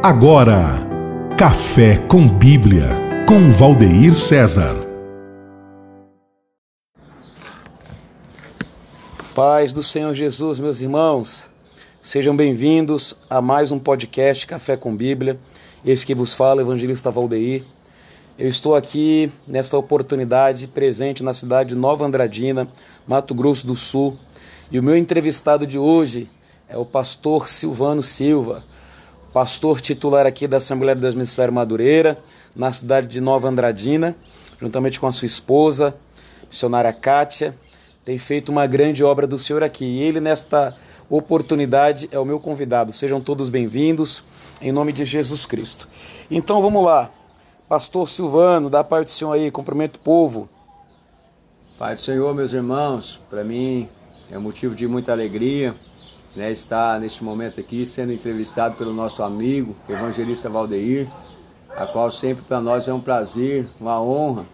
[0.00, 0.76] Agora,
[1.36, 2.86] Café com Bíblia,
[3.26, 4.76] com Valdeir César.
[9.34, 11.50] Paz do Senhor Jesus, meus irmãos,
[12.00, 15.36] sejam bem-vindos a mais um podcast Café com Bíblia.
[15.84, 17.64] Esse que vos fala, evangelista Valdeir.
[18.38, 22.68] Eu estou aqui nesta oportunidade presente na cidade de Nova Andradina,
[23.04, 24.16] Mato Grosso do Sul,
[24.70, 26.30] e o meu entrevistado de hoje
[26.68, 28.62] é o pastor Silvano Silva
[29.32, 32.18] pastor titular aqui da Assembleia de Deus Ministério Madureira,
[32.56, 34.16] na cidade de Nova Andradina,
[34.60, 35.94] juntamente com a sua esposa,
[36.50, 37.54] missionária Kátia,
[38.04, 39.84] tem feito uma grande obra do Senhor aqui.
[39.84, 40.74] E ele, nesta
[41.10, 42.92] oportunidade, é o meu convidado.
[42.92, 44.24] Sejam todos bem-vindos,
[44.62, 45.86] em nome de Jesus Cristo.
[46.30, 47.10] Então vamos lá.
[47.68, 50.48] Pastor Silvano, da parte do Senhor aí, cumprimento o povo.
[51.78, 53.88] Pai do Senhor, meus irmãos, para mim
[54.32, 55.74] é motivo de muita alegria
[56.38, 61.10] né, está neste momento aqui sendo entrevistado pelo nosso amigo, evangelista Valdeir,
[61.76, 64.46] a qual sempre para nós é um prazer, uma honra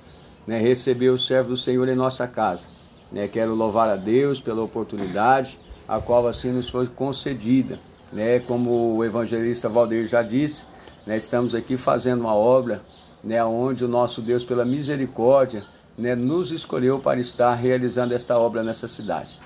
[0.47, 2.67] né, receber o servo do Senhor em nossa casa.
[3.13, 7.79] Né, quero louvar a Deus pela oportunidade, a qual assim nos foi concedida.
[8.11, 10.63] Né, como o evangelista Valdeir já disse,
[11.07, 12.81] né, estamos aqui fazendo uma obra
[13.23, 15.65] né, onde o nosso Deus, pela misericórdia,
[15.99, 19.44] né, nos escolheu para estar realizando esta obra nessa cidade.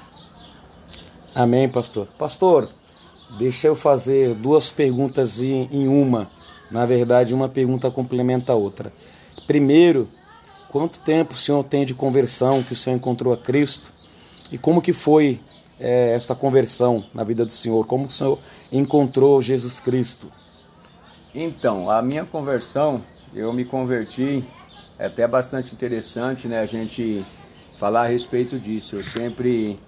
[1.35, 2.09] Amém, pastor.
[2.19, 2.69] Pastor,
[3.39, 6.31] deixa eu fazer duas perguntas em uma.
[6.71, 8.93] Na verdade, uma pergunta complementa a outra.
[9.47, 10.09] Primeiro,
[10.71, 13.91] quanto tempo o senhor tem de conversão que o senhor encontrou a Cristo?
[14.51, 15.41] E como que foi
[15.79, 17.87] é, esta conversão na vida do senhor?
[17.87, 18.39] Como o senhor
[18.73, 20.31] encontrou Jesus Cristo?
[21.35, 23.03] Então, a minha conversão,
[23.35, 24.45] eu me converti,
[24.99, 27.25] é até bastante interessante né, a gente
[27.77, 28.97] falar a respeito disso.
[28.97, 29.79] Eu sempre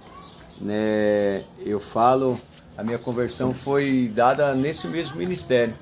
[0.60, 2.38] né, eu falo,
[2.76, 5.74] a minha conversão foi dada nesse mesmo ministério.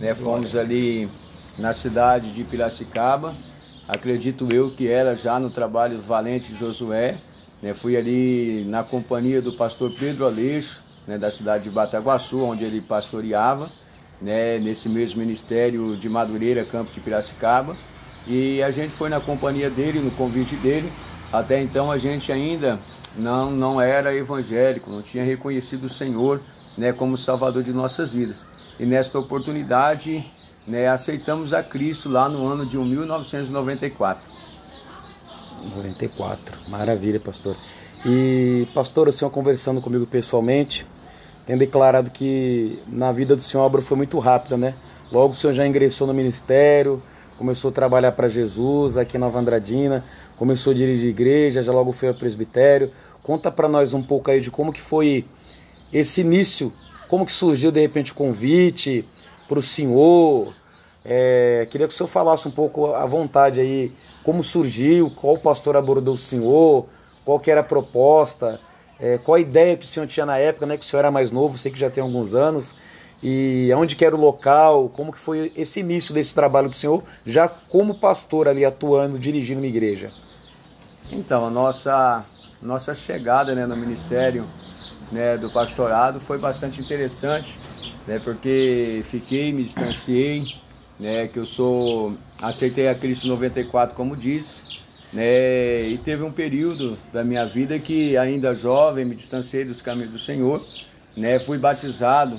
[0.00, 1.08] Né, fomos ali
[1.58, 3.34] na cidade de Piracicaba,
[3.86, 7.18] acredito eu que era já no trabalho valente Josué.
[7.62, 12.64] Né, fui ali na companhia do pastor Pedro Aleixo, né, da cidade de Bataguaçu, onde
[12.64, 13.70] ele pastoreava,
[14.20, 17.76] né, nesse mesmo ministério de Madureira, campo de Piracicaba.
[18.26, 20.90] E a gente foi na companhia dele, no convite dele.
[21.32, 22.78] Até então a gente ainda
[23.16, 26.40] não, não era evangélico, não tinha reconhecido o Senhor
[26.76, 28.46] né, como Salvador de nossas vidas.
[28.78, 30.24] E nesta oportunidade,
[30.66, 34.28] né, aceitamos a Cristo lá no ano de 1994.
[35.74, 37.56] 94, maravilha, pastor.
[38.04, 40.86] E, pastor, o senhor conversando comigo pessoalmente,
[41.46, 44.74] tem declarado que na vida do senhor a obra foi muito rápida, né?
[45.10, 47.02] Logo o senhor já ingressou no ministério,
[47.38, 50.04] começou a trabalhar para Jesus aqui em Nova Andradina,
[50.36, 52.90] começou a dirigir igreja, já logo foi ao presbitério.
[53.24, 55.24] Conta para nós um pouco aí de como que foi
[55.90, 56.70] esse início,
[57.08, 59.08] como que surgiu de repente o convite
[59.48, 60.52] para o senhor.
[61.02, 63.92] É, queria que o senhor falasse um pouco à vontade aí,
[64.22, 66.84] como surgiu, qual pastor abordou o senhor,
[67.24, 68.60] qual que era a proposta,
[69.00, 71.10] é, qual a ideia que o senhor tinha na época, né, que o senhor era
[71.10, 72.74] mais novo, sei que já tem alguns anos,
[73.22, 77.02] e onde que era o local, como que foi esse início desse trabalho do senhor,
[77.24, 80.10] já como pastor ali atuando, dirigindo uma igreja.
[81.10, 82.24] Então, a nossa,
[82.62, 84.46] nossa chegada né, no ministério
[85.12, 87.58] né, do pastorado foi bastante interessante,
[88.06, 90.54] né, porque fiquei, me distanciei,
[90.98, 94.78] né, que eu sou, aceitei a Cristo em 94, como disse,
[95.12, 100.12] né, e teve um período da minha vida que ainda jovem me distanciei dos caminhos
[100.12, 100.64] do Senhor,
[101.16, 102.36] né, fui batizado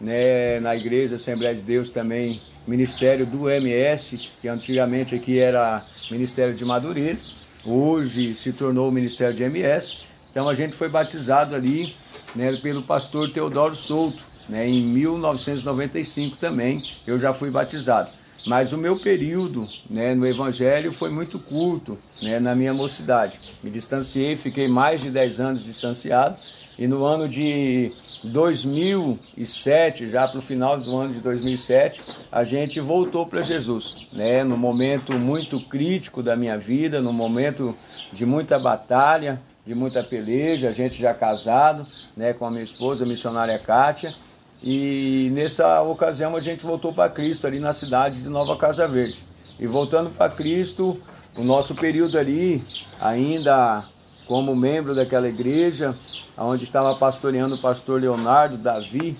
[0.00, 6.54] né, na igreja Assembleia de Deus também, ministério do MS, que antigamente aqui era Ministério
[6.54, 7.18] de Madureira,
[7.64, 9.96] hoje se tornou o Ministério de MS.
[10.30, 11.94] Então a gente foi batizado ali
[12.34, 18.10] né, pelo pastor Teodoro Souto, né, em 1995 também, eu já fui batizado.
[18.46, 23.38] Mas o meu período né, no Evangelho foi muito curto né, na minha mocidade.
[23.62, 26.36] Me distanciei, fiquei mais de 10 anos distanciado.
[26.82, 27.92] E no ano de
[28.24, 32.02] 2007, já para o final do ano de 2007,
[32.32, 34.42] a gente voltou para Jesus, né?
[34.42, 37.72] No momento muito crítico da minha vida, no momento
[38.12, 41.86] de muita batalha, de muita peleja, a gente já casado,
[42.16, 44.12] né, com a minha esposa, a missionária Kátia,
[44.60, 49.20] e nessa ocasião a gente voltou para Cristo ali na cidade de Nova Casa Verde.
[49.56, 51.00] E voltando para Cristo,
[51.36, 52.60] o nosso período ali
[53.00, 53.84] ainda
[54.26, 55.96] como membro daquela igreja,
[56.36, 59.16] onde estava pastoreando o pastor Leonardo Davi,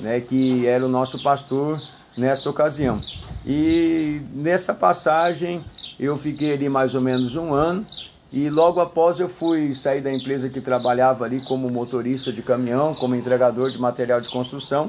[0.00, 1.80] né, que era o nosso pastor
[2.16, 2.98] nesta ocasião.
[3.46, 5.64] E nessa passagem
[5.98, 7.84] eu fiquei ali mais ou menos um ano
[8.32, 12.94] e logo após eu fui sair da empresa que trabalhava ali como motorista de caminhão,
[12.94, 14.88] como entregador de material de construção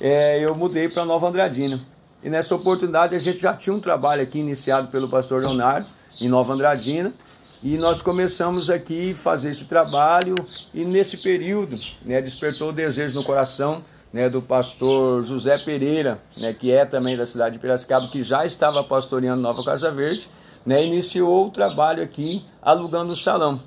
[0.00, 1.80] é, eu mudei para Nova Andradina.
[2.22, 5.86] E nessa oportunidade a gente já tinha um trabalho aqui iniciado pelo pastor Leonardo,
[6.20, 7.12] em Nova Andradina,
[7.62, 10.34] e nós começamos aqui a fazer esse trabalho
[10.72, 16.54] e nesse período né, despertou o desejo no coração né, do pastor José Pereira, né,
[16.54, 20.28] que é também da cidade de Piracicaba, que já estava pastoreando Nova Casa Verde,
[20.64, 23.60] né, iniciou o trabalho aqui alugando o salão.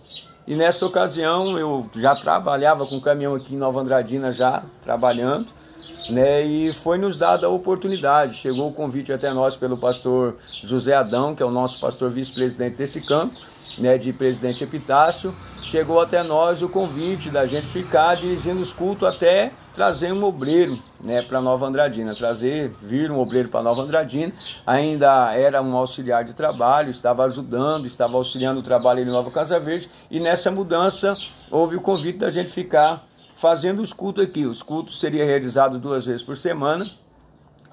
[0.45, 5.47] E nessa ocasião eu já trabalhava com caminhão aqui em Nova Andradina já trabalhando,
[6.09, 8.35] né, e foi nos dada a oportunidade.
[8.35, 12.75] Chegou o convite até nós pelo pastor José Adão, que é o nosso pastor vice-presidente
[12.75, 13.35] desse campo,
[13.77, 15.33] né, de presidente Epitácio.
[15.63, 20.77] Chegou até nós o convite da gente ficar dirigindo os cultos até trazer um obreiro
[21.01, 24.31] né, para Nova Andradina, trazer, vir um obreiro para Nova Andradina,
[24.65, 29.59] ainda era um auxiliar de trabalho, estava ajudando, estava auxiliando o trabalho em Nova Casa
[29.59, 31.17] Verde, e nessa mudança
[31.49, 33.03] houve o convite da gente ficar
[33.43, 34.45] fazendo os cultos aqui.
[34.45, 36.89] Os cultos seriam realizados duas vezes por semana,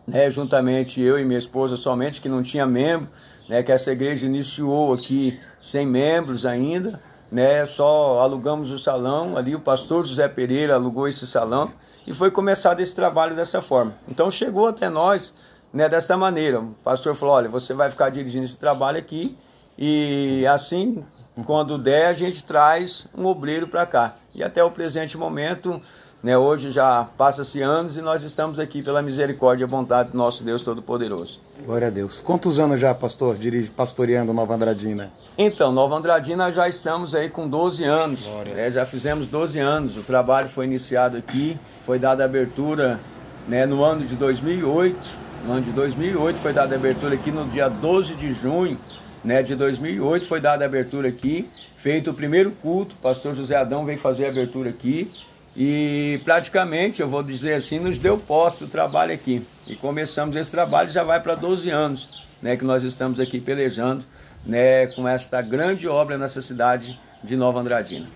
[0.05, 3.09] né, juntamente eu e minha esposa somente, que não tinha membro,
[3.49, 7.01] né, que essa igreja iniciou aqui sem membros ainda,
[7.31, 11.71] né, só alugamos o salão ali, o pastor José Pereira alugou esse salão,
[12.05, 13.95] e foi começado esse trabalho dessa forma.
[14.09, 15.33] Então chegou até nós
[15.73, 16.59] né, dessa maneira.
[16.59, 19.39] O pastor falou: olha, você vai ficar dirigindo esse trabalho aqui
[19.79, 21.05] e assim,
[21.45, 24.15] quando der, a gente traz um obreiro para cá.
[24.35, 25.81] E até o presente momento,
[26.23, 30.45] né, hoje já passa-se anos e nós estamos aqui pela misericórdia e bondade do nosso
[30.45, 31.41] Deus Todo-Poderoso.
[31.65, 32.21] Glória a Deus.
[32.21, 35.11] Quantos anos já, pastor, dirige, pastoreando Nova Andradina?
[35.37, 38.27] Então, Nova Andradina já estamos aí com 12 anos.
[38.47, 39.97] Né, já fizemos 12 anos.
[39.97, 43.01] O trabalho foi iniciado aqui, foi dada abertura
[43.49, 45.31] né, no ano de 2008.
[45.47, 48.79] No ano de 2008 foi dada abertura aqui no dia 12 de junho
[49.25, 53.85] né, de 2008 foi dada abertura aqui, feito o primeiro culto, o pastor José Adão
[53.85, 55.11] veio fazer a abertura aqui,
[55.57, 59.43] e praticamente, eu vou dizer assim, nos deu posto o trabalho aqui.
[59.67, 64.05] E começamos esse trabalho, já vai para 12 anos, né, que nós estamos aqui pelejando,
[64.47, 68.07] né, com esta grande obra nessa cidade de Nova Andradina.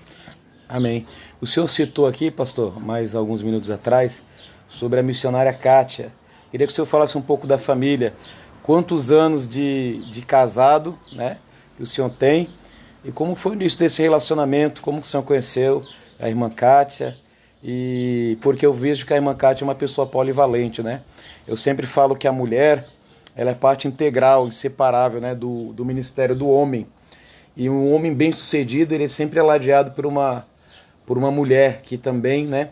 [0.68, 1.06] Amém.
[1.40, 4.22] O senhor citou aqui, pastor, mais alguns minutos atrás,
[4.68, 6.10] sobre a missionária Kátia.
[6.50, 8.14] Queria que o senhor falasse um pouco da família.
[8.64, 11.36] Quantos anos de, de casado, né,
[11.76, 12.48] que o senhor tem?
[13.04, 14.80] E como foi o início desse relacionamento?
[14.80, 15.82] Como o senhor conheceu
[16.18, 17.14] a irmã Kátia?
[17.62, 21.02] E porque eu vejo que a irmã Cátia é uma pessoa polivalente, né?
[21.46, 22.88] Eu sempre falo que a mulher,
[23.36, 26.86] ela é parte integral, inseparável, né, do, do ministério do homem.
[27.54, 30.46] E um homem bem-sucedido, ele é sempre aladeado por uma
[31.04, 32.70] por uma mulher que também, né,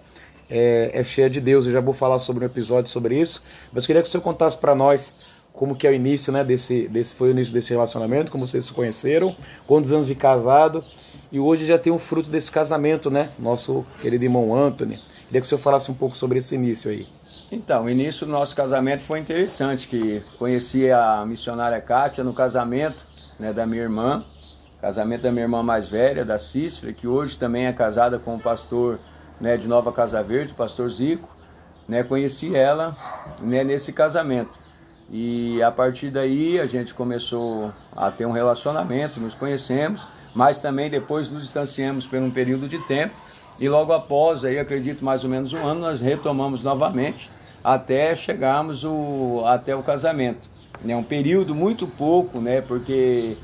[0.48, 1.66] é, é, cheia de Deus.
[1.66, 4.56] Eu já vou falar sobre um episódio sobre isso, mas queria que o senhor contasse
[4.56, 5.12] para nós
[5.52, 8.64] como que é o início, né, desse, desse foi o início desse relacionamento, como vocês
[8.64, 10.84] se conheceram, quantos anos de casado
[11.32, 13.30] e hoje já tem um fruto desse casamento, né?
[13.38, 15.00] Nosso querido irmão Anthony.
[15.26, 17.06] Queria que o senhor falasse um pouco sobre esse início aí.
[17.50, 23.06] Então, o início do nosso casamento foi interessante, que conheci a missionária Kátia no casamento
[23.38, 24.24] né, da minha irmã,
[24.78, 28.38] casamento da minha irmã mais velha, da Cícera, que hoje também é casada com o
[28.38, 28.98] pastor
[29.40, 31.28] né, de Nova Casa Verde, pastor Zico.
[31.88, 32.94] Né, conheci ela
[33.40, 34.61] né, nesse casamento.
[35.12, 40.88] E a partir daí a gente começou a ter um relacionamento, nos conhecemos mas também
[40.88, 43.14] depois nos distanciamos por um período de tempo
[43.58, 47.30] e logo após, aí acredito mais ou menos um ano, nós retomamos novamente
[47.62, 50.50] até chegarmos o, até o casamento.
[50.86, 53.36] É um período muito pouco, né, porque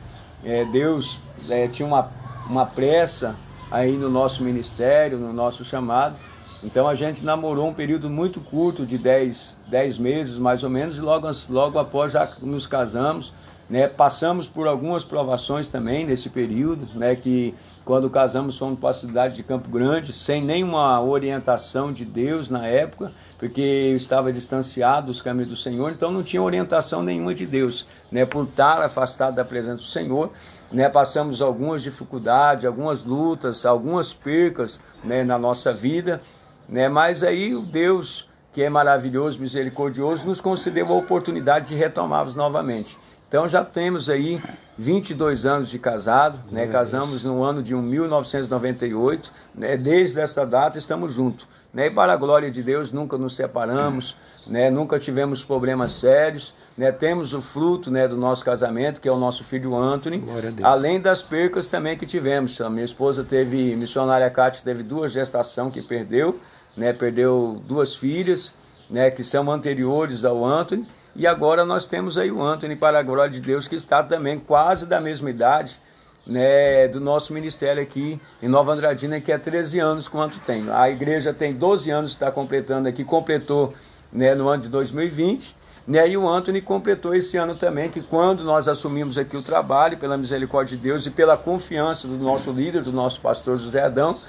[0.44, 2.10] é, Deus é, tinha uma,
[2.48, 3.36] uma pressa
[3.70, 6.16] aí no nosso ministério, no nosso chamado,
[6.62, 10.96] então a gente namorou um período muito curto, de 10, 10 meses mais ou menos,
[10.96, 13.32] e logo, logo após já nos casamos.
[13.70, 18.94] Né, passamos por algumas provações também nesse período, né, que quando casamos fomos para a
[18.94, 25.08] cidade de Campo Grande, sem nenhuma orientação de Deus na época, porque eu estava distanciado
[25.08, 29.34] dos caminhos do Senhor, então não tinha orientação nenhuma de Deus, né, por estar afastado
[29.34, 30.32] da presença do Senhor.
[30.72, 36.22] Né, passamos algumas dificuldades, algumas lutas, algumas percas né, na nossa vida,
[36.68, 42.34] né, mas aí o Deus, que é maravilhoso, misericordioso, nos concedeu a oportunidade de retomarmos
[42.34, 42.98] novamente.
[43.28, 44.40] Então já temos aí
[44.78, 46.66] 22 anos de casado, né?
[46.66, 49.76] Casamos no ano de 1998, né?
[49.76, 51.88] Desde esta data estamos juntos, né?
[51.88, 54.70] E para a glória de Deus nunca nos separamos, né?
[54.70, 56.90] Nunca tivemos problemas sérios, né?
[56.90, 60.24] Temos o fruto, né, do nosso casamento, que é o nosso filho Anthony.
[60.64, 62.58] Além das percas também que tivemos.
[62.62, 66.40] A minha esposa teve, missionária Cátia teve duas gestações que perdeu,
[66.78, 66.92] né?
[66.94, 68.54] Perdeu duas filhas,
[68.88, 70.86] né, que são anteriores ao Anthony
[71.18, 74.38] e agora nós temos aí o Anthony, para a glória de Deus, que está também
[74.38, 75.80] quase da mesma idade
[76.24, 80.70] né, do nosso ministério aqui em Nova Andradina, que é 13 anos quanto tem.
[80.70, 83.74] A igreja tem 12 anos, está completando aqui, completou
[84.12, 85.56] né, no ano de 2020.
[85.88, 89.98] Né, e o Anthony completou esse ano também, que quando nós assumimos aqui o trabalho,
[89.98, 94.20] pela misericórdia de Deus e pela confiança do nosso líder, do nosso pastor José Adão,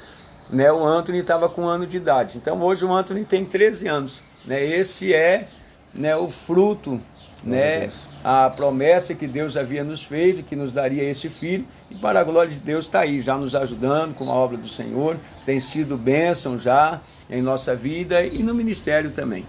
[0.49, 2.37] né, o Anthony estava com um ano de idade.
[2.37, 4.23] Então hoje o Anthony tem 13 anos.
[4.45, 5.47] Né, esse é
[5.93, 6.99] né, o fruto,
[7.43, 7.89] né,
[8.23, 12.23] a promessa que Deus havia nos feito, que nos daria esse filho, e para a
[12.23, 15.97] glória de Deus está aí, já nos ajudando com a obra do Senhor, tem sido
[15.97, 19.45] bênção já em nossa vida e no ministério também.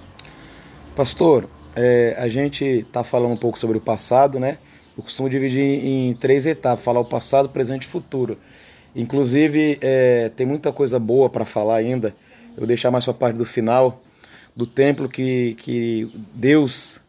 [0.95, 4.59] Pastor, é, a gente está falando um pouco sobre o passado, né?
[4.97, 8.37] Eu costumo dividir em, três etapas: falar o passado, presente e futuro.
[8.95, 12.09] Inclusive, é, tem muita coisa boa para falar ainda.
[12.51, 14.03] Eu vou deixar mais para a parte do final
[14.55, 17.01] do templo que, que Deus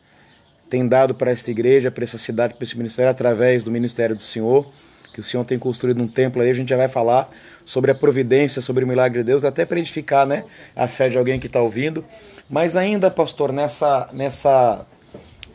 [0.69, 4.23] tem dado para esta igreja, para essa cidade, para esse ministério, através do ministério do
[4.23, 4.71] Senhor
[5.13, 7.29] que o Senhor tem construído um templo aí, a gente já vai falar
[7.65, 10.45] sobre a providência, sobre o milagre de Deus, até para edificar né,
[10.75, 12.03] a fé de alguém que está ouvindo.
[12.49, 14.85] Mas ainda, pastor, nessa, nessa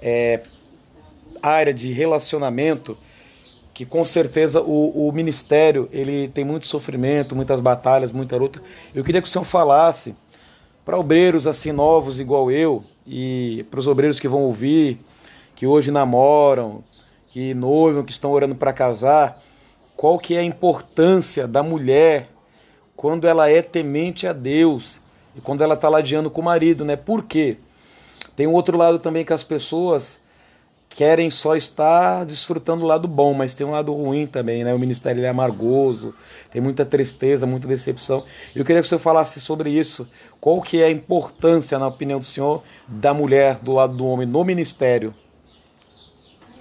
[0.00, 0.40] é,
[1.42, 2.96] área de relacionamento,
[3.76, 8.58] que com certeza o, o ministério ele tem muito sofrimento, muitas batalhas, muita luta.
[8.94, 10.14] Eu queria que o senhor falasse
[10.82, 14.98] para obreiros assim novos igual eu e para os obreiros que vão ouvir,
[15.54, 16.82] que hoje namoram,
[17.28, 19.42] que noivam, que estão orando para casar,
[19.94, 22.30] qual que é a importância da mulher
[22.96, 25.02] quando ela é temente a Deus
[25.36, 26.96] e quando ela está ladeando com o marido, né?
[26.96, 27.58] Por quê?
[28.34, 30.18] Tem um outro lado também que as pessoas
[30.96, 34.72] querem só estar desfrutando o lado bom, mas tem um lado ruim também, né?
[34.72, 36.14] O ministério é amargoso,
[36.50, 38.24] tem muita tristeza, muita decepção.
[38.54, 40.08] Eu queria que o senhor falasse sobre isso.
[40.40, 44.26] Qual que é a importância, na opinião do senhor, da mulher do lado do homem
[44.26, 45.14] no ministério?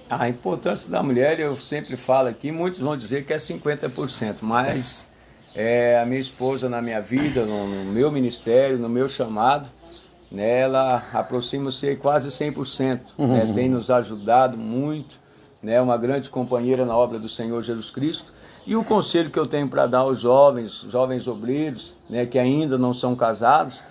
[0.08, 5.08] A importância da mulher, eu sempre falo aqui, muitos vão dizer que é 50%, mas
[5.54, 9.70] é, a minha esposa na minha vida, no, no meu ministério, no meu chamado,
[10.30, 13.26] né, ela aproxima-se quase 100%, uhum.
[13.28, 15.18] né, tem nos ajudado muito,
[15.62, 18.32] né, uma grande companheira na obra do Senhor Jesus Cristo.
[18.66, 22.76] E o conselho que eu tenho para dar aos jovens, jovens obreiros, né, que ainda
[22.76, 23.82] não são casados,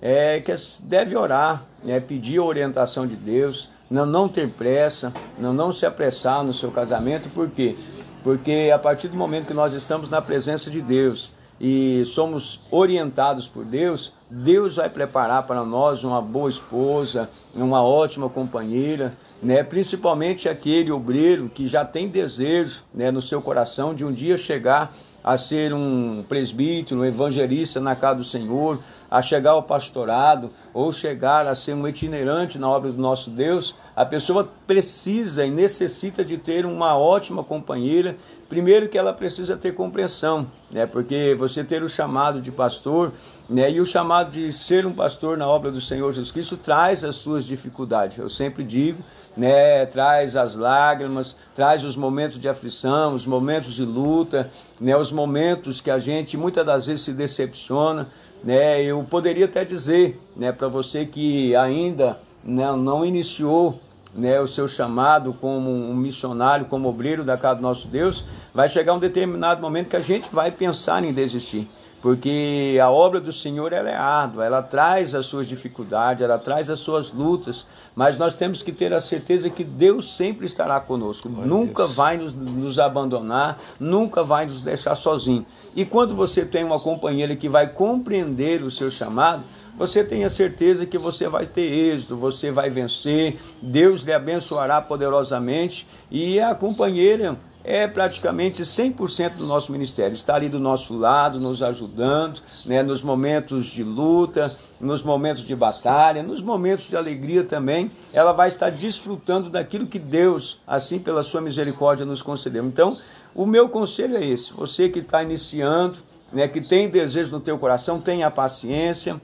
[0.00, 5.52] é que deve orar, né, pedir a orientação de Deus, não, não ter pressa, não,
[5.52, 7.76] não se apressar no seu casamento, por quê?
[8.22, 13.48] Porque a partir do momento que nós estamos na presença de Deus e somos orientados
[13.48, 19.64] por Deus, Deus vai preparar para nós uma boa esposa, uma ótima companheira, né?
[19.64, 24.92] principalmente aquele obreiro que já tem desejo né, no seu coração de um dia chegar
[25.22, 30.92] a ser um presbítero, um evangelista na casa do Senhor, a chegar ao pastorado ou
[30.92, 36.24] chegar a ser um itinerante na obra do nosso Deus, a pessoa precisa e necessita
[36.24, 38.16] de ter uma ótima companheira.
[38.48, 40.86] Primeiro que ela precisa ter compreensão, né?
[40.86, 43.12] Porque você ter o chamado de pastor,
[43.50, 43.70] né?
[43.70, 47.16] E o chamado de ser um pastor na obra do Senhor Jesus Cristo traz as
[47.16, 48.16] suas dificuldades.
[48.16, 49.02] Eu sempre digo
[49.36, 55.12] né, traz as lágrimas, traz os momentos de aflição, os momentos de luta, né, os
[55.12, 58.08] momentos que a gente muitas das vezes se decepciona,
[58.42, 58.82] né?
[58.82, 63.80] Eu poderia até dizer, né, para você que ainda não, não iniciou
[64.14, 68.68] né, o seu chamado como um missionário, como obreiro da casa do nosso Deus, vai
[68.68, 71.68] chegar um determinado momento que a gente vai pensar em desistir
[72.02, 76.70] porque a obra do Senhor ela é árdua, ela traz as suas dificuldades, ela traz
[76.70, 81.28] as suas lutas, mas nós temos que ter a certeza que Deus sempre estará conosco,
[81.28, 85.44] nunca vai nos, nos, abandonar, nunca vai nos deixar sozinho.
[85.76, 89.42] E quando você tem uma companheira que vai compreender o seu chamado,
[89.76, 95.86] você tenha certeza que você vai ter êxito, você vai vencer, Deus lhe abençoará poderosamente.
[96.10, 100.14] E a companheira é praticamente 100% do nosso ministério.
[100.14, 105.54] Está ali do nosso lado, nos ajudando, né, nos momentos de luta, nos momentos de
[105.54, 107.90] batalha, nos momentos de alegria também.
[108.12, 112.64] Ela vai estar desfrutando daquilo que Deus, assim pela sua misericórdia, nos concedeu.
[112.64, 112.98] Então,
[113.34, 115.98] o meu conselho é esse: você que está iniciando,
[116.32, 119.20] né, que tem desejo no teu coração, tenha paciência,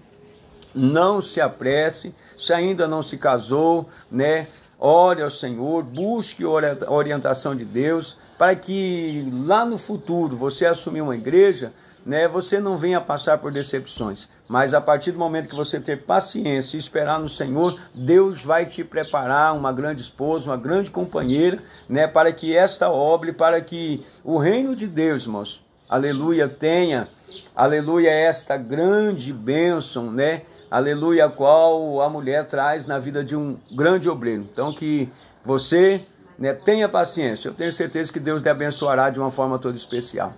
[0.74, 2.14] não se apresse.
[2.36, 4.46] Se ainda não se casou, né?
[4.78, 11.00] ore ao Senhor, busque a orientação de Deus, para que lá no futuro você assumir
[11.00, 11.72] uma igreja,
[12.04, 16.04] né, você não venha passar por decepções, mas a partir do momento que você ter
[16.04, 21.60] paciência e esperar no Senhor, Deus vai te preparar uma grande esposa, uma grande companheira,
[21.88, 27.08] né, para que esta obra, para que o reino de Deus, irmãos, aleluia, tenha,
[27.56, 33.56] aleluia, esta grande bênção, né, aleluia, a qual a mulher traz na vida de um
[33.74, 34.46] grande obreiro.
[34.52, 35.08] Então, que
[35.44, 36.04] você
[36.38, 40.34] né, tenha paciência, eu tenho certeza que Deus lhe abençoará de uma forma toda especial.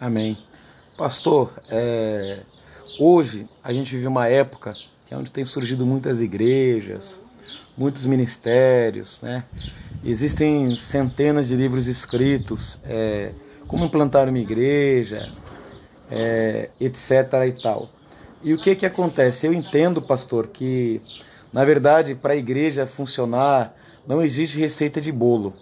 [0.00, 0.38] Amém.
[0.96, 2.40] Pastor, é,
[2.98, 4.74] hoje a gente vive uma época
[5.06, 7.18] que é onde tem surgido muitas igrejas,
[7.76, 9.44] muitos ministérios, né?
[10.04, 13.32] Existem centenas de livros escritos, é,
[13.66, 15.32] como implantar uma igreja,
[16.10, 17.10] é, etc.
[17.48, 17.88] e tal.
[18.42, 19.46] E o que que acontece?
[19.46, 21.00] Eu entendo, pastor, que
[21.52, 25.54] na verdade para a igreja funcionar não existe receita de bolo.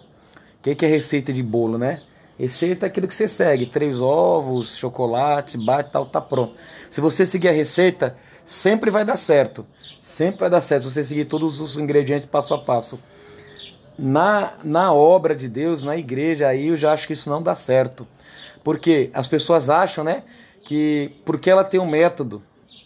[0.59, 2.01] O que, que é receita de bolo, né?
[2.37, 6.55] Receita é aquilo que você segue: três ovos, chocolate, bate, tal, tá pronto.
[6.89, 9.65] Se você seguir a receita, sempre vai dar certo.
[10.01, 12.99] Sempre vai dar certo se você seguir todos os ingredientes passo a passo.
[13.97, 17.53] Na, na obra de Deus, na igreja, aí eu já acho que isso não dá
[17.53, 18.07] certo.
[18.63, 20.23] Porque as pessoas acham, né,
[20.63, 22.41] que porque ela tem um método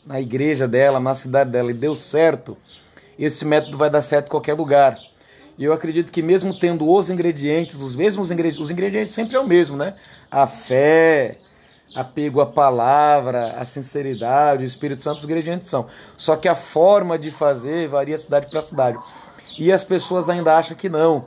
[0.05, 2.57] na igreja dela, na cidade dela, e deu certo,
[3.17, 4.97] esse método vai dar certo em qualquer lugar.
[5.57, 9.39] E eu acredito que mesmo tendo os ingredientes, os mesmos ingredientes, os ingredientes sempre é
[9.39, 9.95] o mesmo, né?
[10.29, 11.37] A fé,
[11.95, 15.87] apego à palavra, a sinceridade, o Espírito Santo, os ingredientes são.
[16.17, 18.97] Só que a forma de fazer varia cidade para cidade.
[19.57, 21.25] E as pessoas ainda acham que não.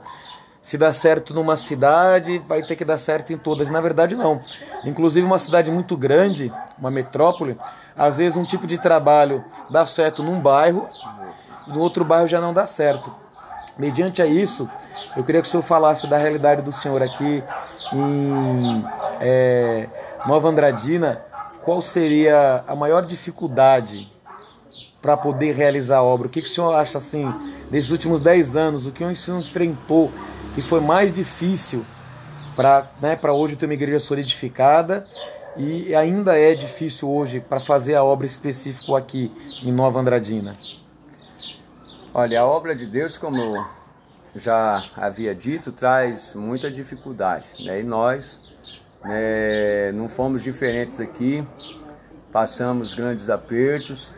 [0.61, 3.69] Se dá certo numa cidade, vai ter que dar certo em todas.
[3.71, 4.41] Na verdade, não.
[4.85, 7.57] Inclusive, uma cidade muito grande, uma metrópole,
[7.97, 10.87] às vezes um tipo de trabalho dá certo num bairro,
[11.67, 13.11] no outro bairro já não dá certo.
[13.79, 14.69] Mediante a isso,
[15.15, 17.41] eu queria que o senhor falasse da realidade do senhor aqui
[17.93, 18.85] em
[19.21, 19.87] é,
[20.27, 21.23] Nova Andradina.
[21.63, 24.11] Qual seria a maior dificuldade
[25.01, 26.27] para poder realizar a obra?
[26.27, 27.33] O que, que o senhor acha assim,
[27.71, 30.11] nesses últimos 10 anos, o que o senhor enfrentou
[30.53, 31.85] que foi mais difícil
[32.57, 35.07] para né, hoje ter uma igreja solidificada
[35.55, 39.31] e ainda é difícil hoje para fazer a obra específica aqui
[39.63, 40.55] em Nova Andradina?
[42.21, 43.65] Olha, a obra de Deus, como
[44.35, 47.45] já havia dito, traz muita dificuldade.
[47.63, 47.79] Né?
[47.79, 48.51] E nós
[49.01, 51.47] né, não fomos diferentes aqui,
[52.29, 54.13] passamos grandes apertos.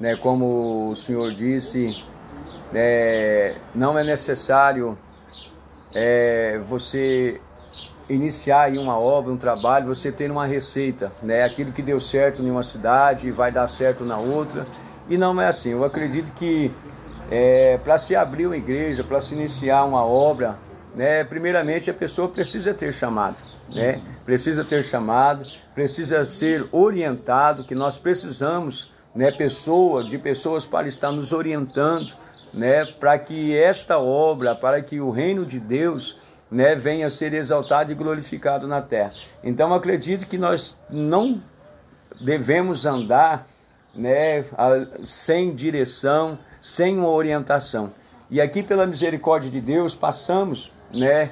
[0.00, 0.16] Né?
[0.16, 2.02] Como o Senhor disse,
[2.72, 4.98] né, não é necessário
[5.94, 7.40] é, você
[8.10, 11.44] iniciar uma obra, um trabalho, você ter uma receita, né?
[11.44, 14.66] Aquilo que deu certo em uma cidade vai dar certo na outra.
[15.08, 15.70] E não é assim.
[15.70, 16.72] Eu acredito que
[17.36, 20.56] é, para se abrir uma igreja, para se iniciar uma obra,
[20.94, 23.42] né, primeiramente a pessoa precisa ter chamado,
[23.74, 24.00] né?
[24.24, 25.44] Precisa ter chamado,
[25.74, 32.14] precisa ser orientado, que nós precisamos, né, pessoa, de pessoas para estar nos orientando,
[32.52, 37.34] né, para que esta obra, para que o reino de Deus, né, venha a ser
[37.34, 39.10] exaltado e glorificado na terra.
[39.42, 41.42] Então acredito que nós não
[42.20, 43.48] devemos andar,
[43.92, 44.44] né,
[45.04, 47.90] sem direção, sem uma orientação.
[48.30, 51.28] E aqui, pela misericórdia de Deus, passamos, né,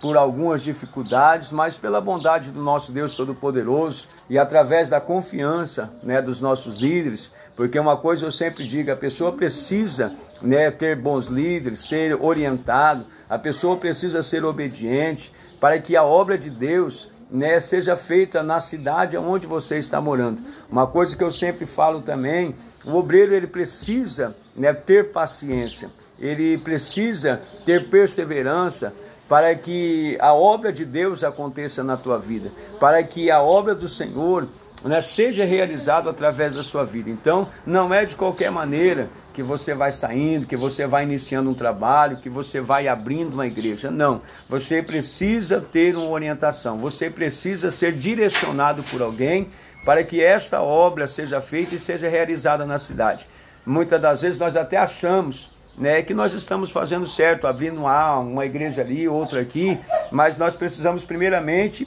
[0.00, 6.22] por algumas dificuldades, mas pela bondade do nosso Deus Todo-Poderoso e através da confiança, né,
[6.22, 11.26] dos nossos líderes, porque uma coisa eu sempre digo, a pessoa precisa, né, ter bons
[11.26, 17.58] líderes, ser orientado, a pessoa precisa ser obediente para que a obra de Deus né,
[17.58, 20.40] seja feita na cidade onde você está morando.
[20.70, 22.54] Uma coisa que eu sempre falo também
[22.84, 28.92] o obreiro ele precisa né, ter paciência, ele precisa ter perseverança
[29.28, 33.88] para que a obra de Deus aconteça na tua vida, para que a obra do
[33.88, 34.48] Senhor
[34.84, 37.10] né, seja realizada através da sua vida.
[37.10, 41.54] Então, não é de qualquer maneira que você vai saindo, que você vai iniciando um
[41.54, 43.90] trabalho, que você vai abrindo uma igreja.
[43.90, 44.22] Não.
[44.48, 49.48] Você precisa ter uma orientação, você precisa ser direcionado por alguém
[49.84, 53.26] para que esta obra seja feita e seja realizada na cidade.
[53.64, 58.44] Muitas das vezes nós até achamos né, que nós estamos fazendo certo, abrindo uma, uma
[58.44, 59.78] igreja ali, outra aqui,
[60.10, 61.86] mas nós precisamos primeiramente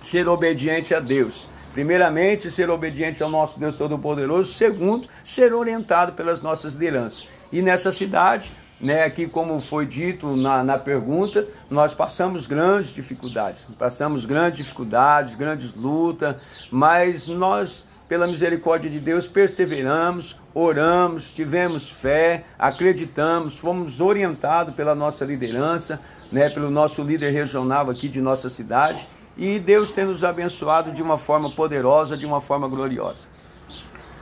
[0.00, 1.48] ser obediente a Deus.
[1.72, 4.52] Primeiramente, ser obediente ao nosso Deus Todo-Poderoso.
[4.52, 7.28] Segundo, ser orientado pelas nossas lideranças.
[7.52, 13.66] E nessa cidade, né, aqui como foi dito na, na pergunta, nós passamos grandes dificuldades,
[13.78, 16.36] passamos grandes dificuldades, grandes lutas,
[16.70, 25.24] mas nós, pela misericórdia de Deus, perseveramos, oramos, tivemos fé, acreditamos, fomos orientados pela nossa
[25.24, 26.00] liderança,
[26.32, 31.02] né, pelo nosso líder regional aqui de nossa cidade, e Deus tem nos abençoado de
[31.02, 33.28] uma forma poderosa, de uma forma gloriosa.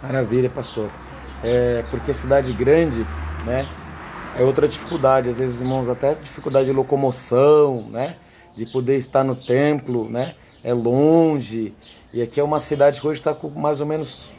[0.02, 0.90] Maravilha, pastor.
[1.44, 3.06] É, porque cidade grande,
[3.46, 3.68] né?
[4.36, 5.28] é outra dificuldade.
[5.28, 8.16] Às vezes, irmãos, até dificuldade de locomoção, né?
[8.56, 10.34] De poder estar no templo, né?
[10.62, 11.74] É longe.
[12.12, 14.32] E aqui é uma cidade que hoje está com mais ou menos.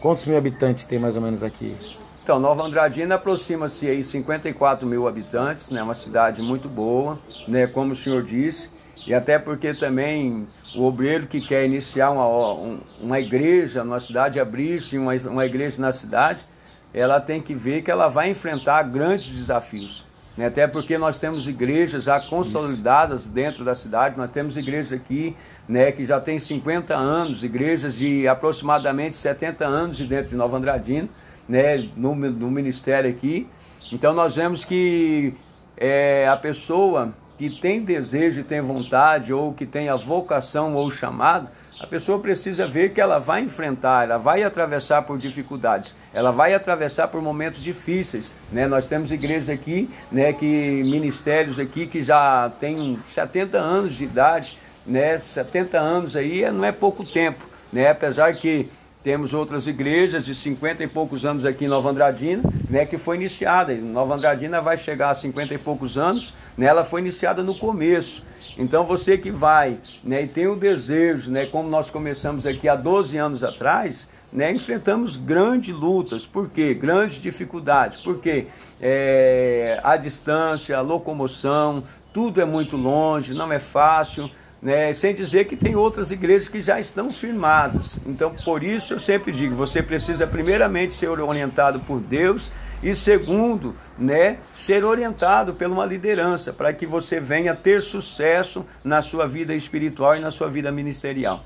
[0.00, 1.76] Quantos mil habitantes tem mais ou menos aqui?
[2.22, 5.82] Então, Nova Andradina aproxima-se aí 54 mil habitantes, né?
[5.82, 7.66] Uma cidade muito boa, né?
[7.66, 8.70] Como o senhor disse.
[9.06, 14.98] E até porque também o obreiro que quer iniciar uma, uma igreja numa cidade, abrir-se
[14.98, 16.44] uma, uma igreja na cidade,
[16.92, 20.04] ela tem que ver que ela vai enfrentar grandes desafios.
[20.36, 20.46] Né?
[20.46, 25.34] Até porque nós temos igrejas já consolidadas dentro da cidade, nós temos igrejas aqui
[25.68, 30.56] né, que já tem 50 anos, igrejas de aproximadamente 70 anos de dentro de Nova
[30.56, 31.08] Andradina,
[31.48, 33.46] né, no, no ministério aqui.
[33.92, 35.34] Então nós vemos que
[35.76, 40.90] é, a pessoa que tem desejo e tem vontade, ou que tem a vocação ou
[40.90, 41.48] chamado,
[41.80, 46.52] a pessoa precisa ver que ela vai enfrentar, ela vai atravessar por dificuldades, ela vai
[46.52, 48.34] atravessar por momentos difíceis.
[48.50, 48.66] Né?
[48.66, 54.58] Nós temos igrejas aqui, né, que ministérios aqui que já têm 70 anos de idade,
[54.88, 55.18] né?
[55.18, 57.90] 70 anos aí não é pouco tempo, né?
[57.90, 58.68] Apesar que
[59.02, 63.16] temos outras igrejas de 50 e poucos anos aqui em Nova Andradina, né, que foi
[63.16, 63.74] iniciada.
[63.74, 68.24] Nova Andradina vai chegar a 50 e poucos anos, né, ela foi iniciada no começo.
[68.58, 72.74] Então você que vai né, e tem o desejo, né, como nós começamos aqui há
[72.74, 76.26] 12 anos atrás, né, enfrentamos grandes lutas.
[76.26, 76.74] Por quê?
[76.74, 78.00] Grandes dificuldades.
[78.00, 78.48] Porque
[78.80, 84.28] é, a distância, a locomoção, tudo é muito longe, não é fácil
[84.60, 84.92] né?
[84.92, 87.98] sem dizer que tem outras igrejas que já estão firmadas.
[88.06, 92.50] Então, por isso eu sempre digo, você precisa primeiramente ser orientado por Deus
[92.82, 99.02] e segundo, né, ser orientado por uma liderança para que você venha ter sucesso na
[99.02, 101.42] sua vida espiritual e na sua vida ministerial.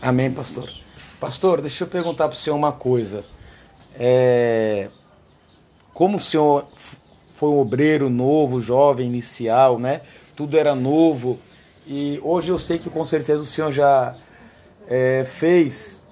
[0.00, 0.68] Amém, pastor.
[1.20, 3.24] Pastor, deixa eu perguntar para o senhor uma coisa.
[3.98, 4.88] É...
[5.92, 6.66] Como o senhor
[7.34, 10.02] foi um obreiro novo, jovem, inicial, né?
[10.36, 11.38] Tudo era novo.
[11.86, 14.14] E hoje eu sei que com certeza o Senhor já
[14.86, 16.02] é, fez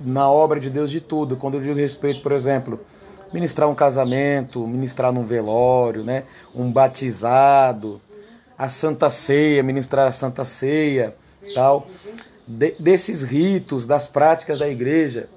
[0.00, 1.36] na obra de Deus de tudo.
[1.36, 2.80] Quando eu digo respeito, por exemplo,
[3.32, 6.24] ministrar um casamento, ministrar num velório, né?
[6.54, 8.00] um batizado,
[8.58, 11.14] a Santa Ceia, ministrar a Santa Ceia,
[11.54, 11.86] tal.
[12.46, 15.28] De, desses ritos, das práticas da igreja,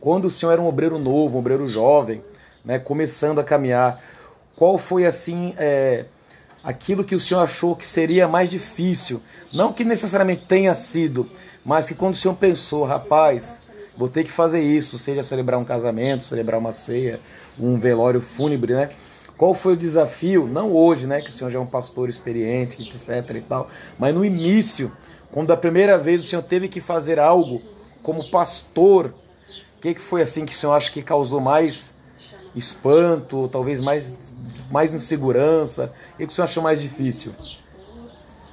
[0.00, 2.22] quando o senhor era um obreiro novo, um obreiro jovem,
[2.64, 4.00] né, começando a caminhar,
[4.56, 6.06] qual foi assim é,
[6.66, 9.22] aquilo que o senhor achou que seria mais difícil.
[9.52, 11.30] Não que necessariamente tenha sido,
[11.64, 13.62] mas que quando o senhor pensou, rapaz,
[13.96, 17.20] vou ter que fazer isso, seja celebrar um casamento, celebrar uma ceia,
[17.56, 18.88] um velório fúnebre, né?
[19.38, 20.48] Qual foi o desafio?
[20.48, 24.12] Não hoje, né, que o senhor já é um pastor experiente, etc e tal, mas
[24.12, 24.90] no início,
[25.30, 27.62] quando a primeira vez o senhor teve que fazer algo
[28.02, 29.14] como pastor,
[29.76, 31.94] o que, que foi assim que o senhor acha que causou mais
[32.56, 34.18] espanto, talvez mais
[34.70, 35.92] mais insegurança?
[36.14, 37.32] O que o senhor achou mais difícil?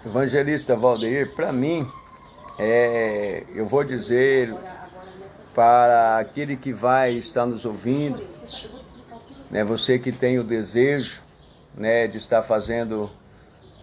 [0.06, 1.88] Evangelista Valdeir, para mim,
[2.60, 4.54] é, eu vou dizer
[5.56, 8.22] para aquele que vai estar nos ouvindo,
[9.50, 11.22] né, você que tem o desejo
[11.76, 13.10] né, de estar fazendo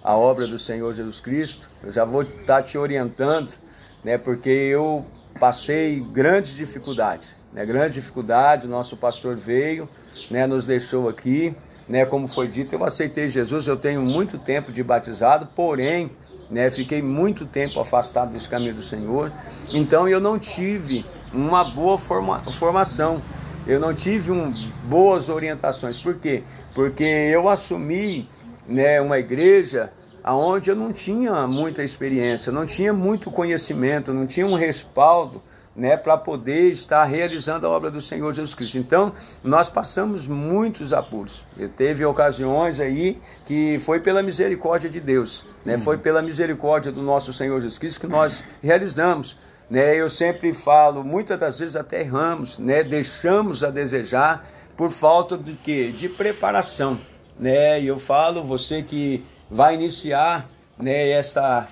[0.02, 3.54] a obra do Senhor Jesus Cristo, eu já vou estar te orientando,
[4.02, 5.04] né, porque eu
[5.38, 9.88] passei grandes dificuldades, né, grande dificuldade, o nosso pastor veio,
[10.30, 11.54] né, nos deixou aqui,
[11.88, 16.10] né, como foi dito, eu aceitei Jesus, eu tenho muito tempo de batizado, porém,
[16.50, 19.32] né, fiquei muito tempo afastado desse caminho do Senhor,
[19.72, 23.20] então eu não tive uma boa forma, formação,
[23.66, 24.52] eu não tive um,
[24.84, 25.98] boas orientações.
[25.98, 26.42] Por quê?
[26.74, 28.28] Porque eu assumi
[28.66, 29.92] né, uma igreja
[30.24, 35.42] onde eu não tinha muita experiência, não tinha muito conhecimento, não tinha um respaldo
[35.80, 38.76] né, para poder estar realizando a obra do Senhor Jesus Cristo.
[38.76, 41.42] Então, nós passamos muitos apuros.
[41.74, 47.32] Teve ocasiões aí que foi pela misericórdia de Deus, né, foi pela misericórdia do nosso
[47.32, 49.38] Senhor Jesus Cristo que nós realizamos.
[49.70, 55.38] Né, eu sempre falo, muitas das vezes até erramos, né, deixamos a desejar por falta
[55.38, 55.90] de quê?
[55.96, 56.98] De preparação.
[57.38, 57.80] Né?
[57.80, 60.46] E eu falo, você que vai iniciar
[60.78, 61.68] né, esta,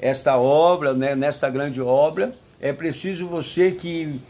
[0.00, 4.20] esta obra, né, nesta grande obra, é preciso você que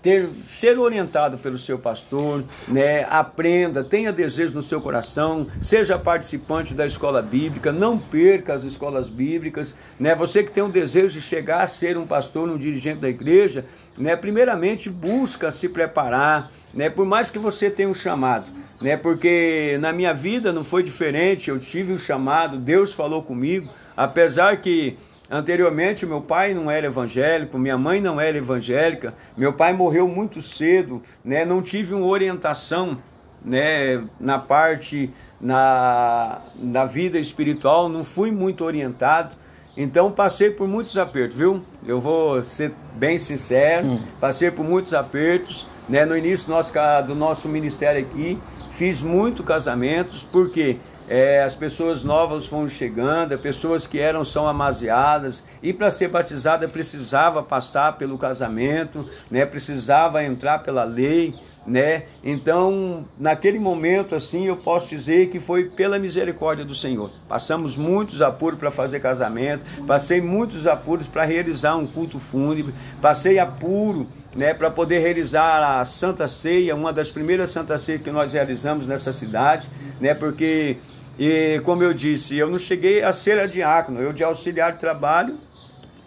[0.00, 3.06] ter, ser orientado pelo seu pastor, né?
[3.08, 9.10] aprenda, tenha desejo no seu coração, seja participante da escola bíblica, não perca as escolas
[9.10, 10.14] bíblicas, né?
[10.14, 13.64] você que tem um desejo de chegar a ser um pastor, um dirigente da igreja,
[13.96, 14.16] né?
[14.16, 16.88] primeiramente busca se preparar, né?
[16.88, 18.50] por mais que você tenha um chamado,
[18.80, 18.96] né?
[18.96, 24.56] porque na minha vida não foi diferente, eu tive um chamado, Deus falou comigo, apesar
[24.56, 24.96] que
[25.34, 30.42] Anteriormente, meu pai não era evangélico, minha mãe não era evangélica, meu pai morreu muito
[30.42, 31.42] cedo, né?
[31.42, 32.98] não tive uma orientação
[33.42, 39.34] né, na parte na, na vida espiritual, não fui muito orientado.
[39.74, 41.62] Então passei por muitos apertos, viu?
[41.86, 44.00] Eu vou ser bem sincero, hum.
[44.20, 45.66] passei por muitos apertos.
[45.88, 46.04] Né?
[46.04, 46.72] No início do nosso,
[47.06, 48.38] do nosso ministério aqui,
[48.70, 50.76] fiz muitos casamentos, porque
[51.12, 56.08] é, as pessoas novas vão chegando, as pessoas que eram são amaziadas, e para ser
[56.08, 59.44] batizada precisava passar pelo casamento, né?
[59.44, 61.34] precisava entrar pela lei,
[61.66, 62.04] né?
[62.24, 67.10] Então, naquele momento, assim, eu posso dizer que foi pela misericórdia do Senhor.
[67.28, 73.38] Passamos muitos apuros para fazer casamento, passei muitos apuros para realizar um culto fúnebre, passei
[73.38, 78.32] apuro, né, para poder realizar a Santa Ceia, uma das primeiras Santas Ceias que nós
[78.32, 79.68] realizamos nessa cidade,
[80.00, 80.14] né?
[80.14, 80.78] Porque
[81.18, 84.78] e como eu disse, eu não cheguei a ser a diácono, eu de auxiliar de
[84.78, 85.38] trabalho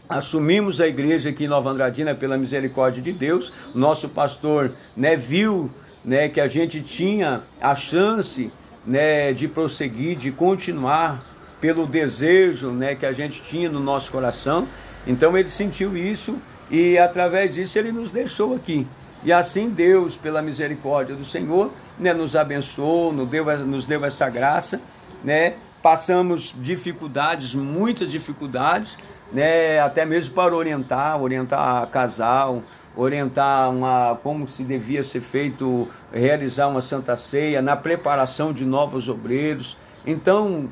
[0.08, 3.52] assumimos a igreja aqui em Nova Andradina pela misericórdia de Deus.
[3.74, 5.70] Nosso pastor né, viu
[6.04, 8.52] né, que a gente tinha a chance
[8.86, 11.24] né, de prosseguir, de continuar
[11.60, 14.68] pelo desejo né, que a gente tinha no nosso coração.
[15.08, 16.38] Então ele sentiu isso
[16.70, 18.88] e através disso ele nos deixou aqui.
[19.24, 24.30] E assim Deus, pela misericórdia do Senhor, né, nos abençoou, nos deu, nos deu essa
[24.30, 24.80] graça.
[25.26, 25.56] Né?
[25.82, 28.98] Passamos dificuldades, muitas dificuldades,
[29.34, 32.64] né, até mesmo para orientar, orientar casal,
[32.96, 39.10] orientar uma, como se devia ser feito, realizar uma santa ceia, na preparação de novos
[39.10, 39.78] obreiros.
[40.06, 40.70] Então,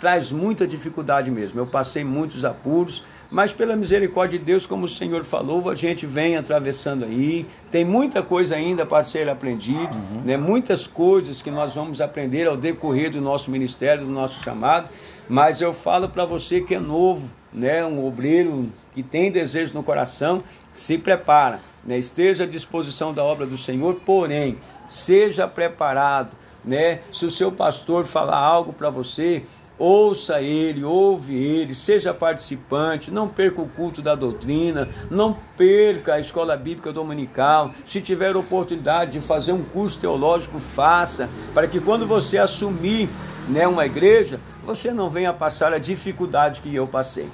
[0.00, 1.60] traz muita dificuldade mesmo.
[1.60, 6.04] Eu passei muitos apuros, mas pela misericórdia de Deus, como o Senhor falou, a gente
[6.04, 7.46] vem atravessando aí.
[7.70, 10.22] Tem muita coisa ainda para ser aprendido, uhum.
[10.24, 10.36] né?
[10.36, 14.90] muitas coisas que nós vamos aprender ao decorrer do nosso ministério, do nosso chamado.
[15.28, 17.84] Mas eu falo para você que é novo, né?
[17.84, 20.42] um obreiro que tem desejo no coração,
[20.74, 21.96] se prepara, né?
[21.98, 26.32] esteja à disposição da obra do Senhor, porém, seja preparado.
[26.64, 27.00] Né?
[27.12, 29.44] Se o seu pastor falar algo para você,
[29.80, 36.20] ouça ele, ouve ele, seja participante, não perca o culto da doutrina, não perca a
[36.20, 37.70] escola bíblica dominical.
[37.86, 43.08] Se tiver oportunidade de fazer um curso teológico, faça, para que quando você assumir
[43.48, 47.30] né, uma igreja, você não venha passar a dificuldade que eu passei.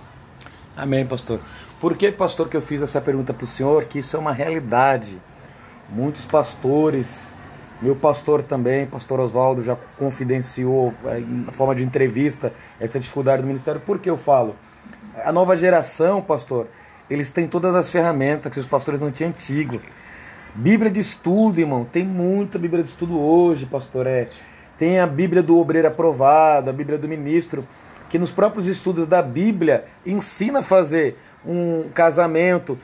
[0.77, 1.41] Amém, pastor.
[1.81, 3.85] Por que, pastor, que eu fiz essa pergunta para o senhor?
[3.89, 5.21] Que isso é uma realidade.
[5.89, 7.27] Muitos pastores
[7.81, 13.47] meu pastor também, pastor Oswaldo, já confidenciou é, na forma de entrevista essa dificuldade do
[13.47, 13.81] ministério.
[13.81, 14.57] Por que eu falo?
[15.25, 16.69] A nova geração, pastor,
[17.09, 19.81] eles têm todas as ferramentas que os pastores não tinham antigo.
[20.55, 24.07] Bíblia de estudo, irmão, tem muita Bíblia de estudo hoje, pastor.
[24.07, 24.31] É.
[24.79, 27.67] Tem a Bíblia do obreiro aprovado, a Bíblia do ministro,
[28.09, 32.79] que nos próprios estudos da Bíblia ensina a fazer um casamento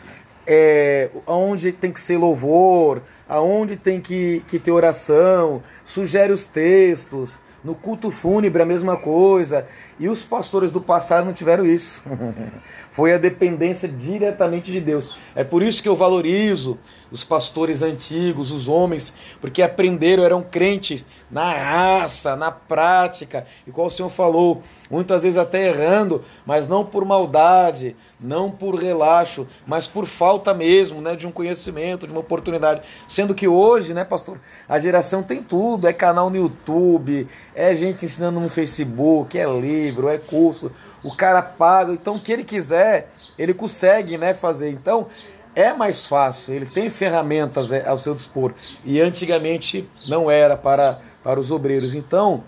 [0.46, 7.38] é, onde tem que ser louvor, aonde tem que, que ter oração, sugere os textos.
[7.64, 9.66] No culto fúnebre, a mesma coisa.
[10.02, 12.02] E os pastores do passado não tiveram isso.
[12.90, 15.16] Foi a dependência diretamente de Deus.
[15.32, 16.76] É por isso que eu valorizo
[17.12, 23.46] os pastores antigos, os homens, porque aprenderam, eram crentes na raça, na prática.
[23.66, 28.74] E qual o Senhor falou, muitas vezes até errando, mas não por maldade, não por
[28.74, 32.82] relaxo, mas por falta mesmo, né, de um conhecimento, de uma oportunidade.
[33.06, 38.06] Sendo que hoje, né, pastor, a geração tem tudo, é canal no YouTube, é gente
[38.06, 40.70] ensinando no Facebook, é livro, é curso.
[41.02, 44.70] O cara paga, então o que ele quiser, ele consegue, né, fazer.
[44.70, 45.06] Então,
[45.54, 48.54] é mais fácil, ele tem ferramentas é, ao seu dispor.
[48.84, 51.94] E antigamente não era para, para os obreiros.
[51.94, 52.44] Então,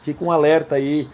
[0.00, 1.08] fica um alerta aí,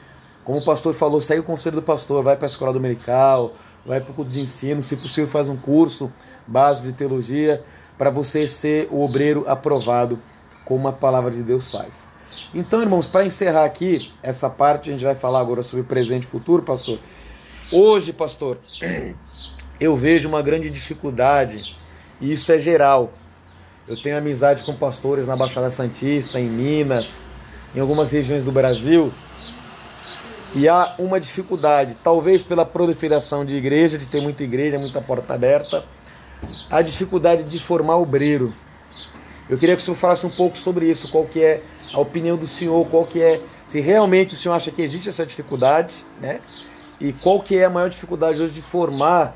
[0.45, 4.01] como o pastor falou, segue o conselho do pastor, vai para a escola dominical, vai
[4.01, 6.13] para o curso de ensino, se possível faz um curso
[6.47, 7.63] básico de teologia
[7.99, 10.19] para você ser o obreiro aprovado
[10.65, 12.02] como a palavra de Deus faz.
[12.55, 16.27] Então, irmãos, para encerrar aqui essa parte, a gente vai falar agora sobre presente e
[16.27, 16.99] futuro, pastor.
[17.71, 18.59] Hoje, pastor,
[19.81, 21.77] eu vejo uma grande dificuldade,
[22.21, 23.13] e isso é geral.
[23.89, 27.09] Eu tenho amizade com pastores na Baixada Santista, em Minas,
[27.75, 29.13] em algumas regiões do Brasil,
[30.55, 35.33] e há uma dificuldade, talvez pela proliferação de igreja, de ter muita igreja, muita porta
[35.33, 35.83] aberta,
[36.71, 38.55] a dificuldade de formar obreiro.
[39.49, 42.37] Eu queria que o senhor falasse um pouco sobre isso, qual que é a opinião
[42.37, 46.41] do senhor, qual que é, se realmente o senhor acha que existe essa dificuldade, né?
[47.01, 49.35] E qual que é a maior dificuldade hoje de formar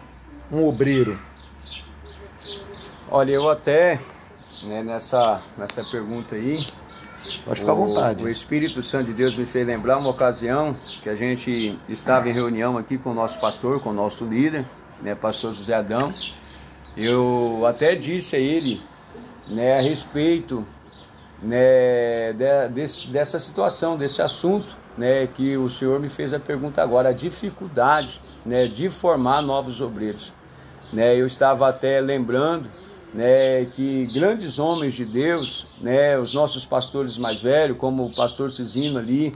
[0.51, 1.19] um obreiro?
[3.11, 4.01] Olha, eu até
[4.63, 6.65] né, nessa, nessa pergunta aí,
[7.45, 8.25] Pode ficar à vontade.
[8.25, 12.33] O Espírito Santo de Deus me fez lembrar uma ocasião que a gente estava em
[12.33, 14.67] reunião aqui com o nosso pastor, com o nosso líder,
[15.01, 16.11] né, pastor José Adão.
[16.97, 18.83] Eu até disse a ele
[19.49, 20.67] né, a respeito
[21.43, 26.83] né, de, desse, dessa situação, desse assunto, né, que o senhor me fez a pergunta
[26.83, 30.33] agora, a dificuldade né, de formar novos obreiros.
[30.93, 32.71] Né, eu estava até lembrando
[33.13, 38.51] né, que grandes homens de Deus, né, os nossos pastores mais velhos, como o pastor
[38.51, 39.35] Cisino ali,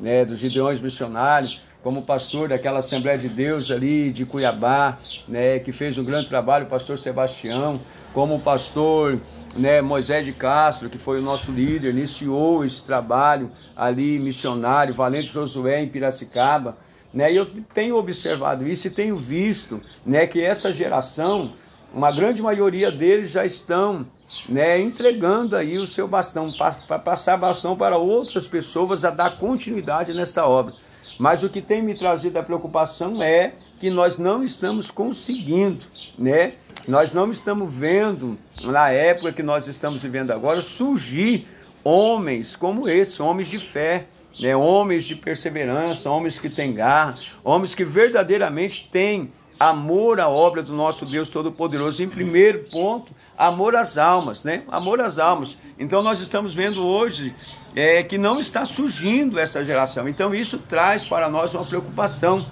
[0.00, 5.72] né, dos Gideões Missionários, como pastor daquela Assembleia de Deus ali de Cuiabá, né, que
[5.72, 7.80] fez um grande trabalho, o pastor Sebastião,
[8.12, 9.20] como o pastor
[9.56, 15.28] né, Moisés de Castro, que foi o nosso líder, iniciou esse trabalho ali, missionário, Valente
[15.28, 16.76] Josué em Piracicaba.
[17.12, 21.52] Né, e eu tenho observado isso e tenho visto né, que essa geração,
[21.92, 24.06] uma grande maioria deles já estão
[24.48, 30.12] né, entregando aí o seu bastão, para passar bastão para outras pessoas a dar continuidade
[30.12, 30.74] nesta obra.
[31.18, 35.84] Mas o que tem me trazido a preocupação é que nós não estamos conseguindo,
[36.18, 36.54] né?
[36.88, 41.46] Nós não estamos vendo, na época que nós estamos vivendo agora, surgir
[41.84, 44.06] homens como esse, homens de fé,
[44.40, 44.56] né?
[44.56, 50.72] homens de perseverança, homens que têm garra, homens que verdadeiramente têm amor à obra do
[50.72, 52.02] nosso Deus Todo-Poderoso.
[52.02, 54.62] Em primeiro ponto, amor às almas, né?
[54.68, 55.58] Amor às almas.
[55.78, 57.34] Então nós estamos vendo hoje
[57.76, 60.08] é, que não está surgindo essa geração.
[60.08, 62.46] Então isso traz para nós uma preocupação,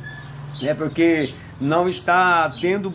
[0.61, 0.75] né?
[0.75, 2.93] Porque não está tendo,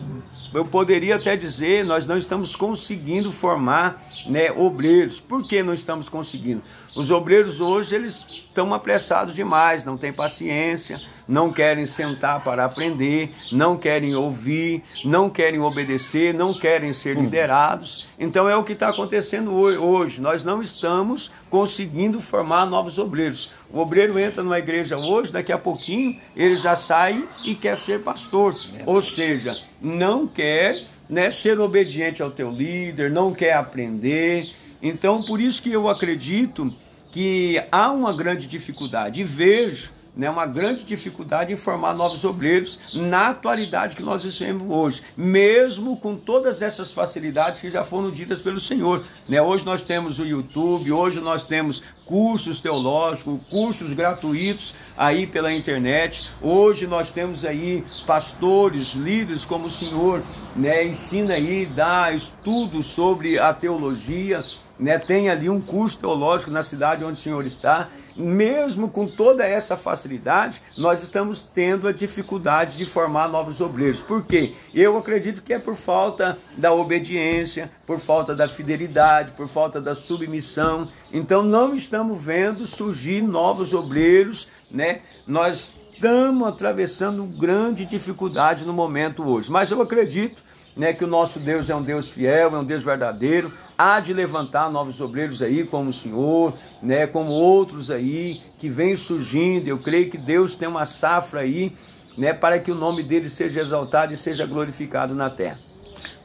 [0.54, 5.20] eu poderia até dizer, nós não estamos conseguindo formar né, obreiros.
[5.20, 6.62] Por que não estamos conseguindo?
[6.94, 13.32] Os obreiros hoje eles estão apressados demais, não têm paciência, não querem sentar para aprender,
[13.50, 17.22] não querem ouvir, não querem obedecer, não querem ser hum.
[17.22, 18.06] liderados.
[18.18, 20.20] Então é o que está acontecendo hoje.
[20.20, 23.50] Nós não estamos conseguindo formar novos obreiros.
[23.72, 28.00] O obreiro entra numa igreja hoje, daqui a pouquinho ele já sai e quer ser
[28.00, 28.54] pastor.
[28.84, 34.50] Ou seja, não quer né, ser obediente ao teu líder, não quer aprender.
[34.82, 36.72] Então, por isso que eu acredito
[37.12, 39.20] que há uma grande dificuldade.
[39.20, 44.68] E vejo né, uma grande dificuldade em formar novos obreiros na atualidade que nós vivemos
[44.68, 49.02] hoje, mesmo com todas essas facilidades que já foram ditas pelo Senhor.
[49.28, 49.40] Né?
[49.40, 56.28] Hoje nós temos o YouTube, hoje nós temos cursos teológicos, cursos gratuitos aí pela internet.
[56.42, 60.22] Hoje nós temos aí pastores, líderes como o Senhor,
[60.54, 64.40] né, ensina aí, dá estudos sobre a teologia,
[64.78, 69.46] né, tem ali um curso teológico na cidade onde o Senhor está mesmo com toda
[69.46, 74.00] essa facilidade, nós estamos tendo a dificuldade de formar novos obreiros.
[74.00, 74.54] Por quê?
[74.74, 79.94] Eu acredito que é por falta da obediência, por falta da fidelidade, por falta da
[79.94, 80.88] submissão.
[81.12, 85.00] Então não estamos vendo surgir novos obreiros, né?
[85.26, 89.50] Nós estamos atravessando grande dificuldade no momento hoje.
[89.50, 90.42] Mas eu acredito
[90.76, 94.12] né, que o nosso Deus é um Deus fiel, é um Deus verdadeiro, há de
[94.12, 99.68] levantar novos obreiros aí, como o Senhor, né, como outros aí que vêm surgindo.
[99.68, 101.72] Eu creio que Deus tem uma safra aí,
[102.16, 105.58] né, para que o nome dele seja exaltado e seja glorificado na terra.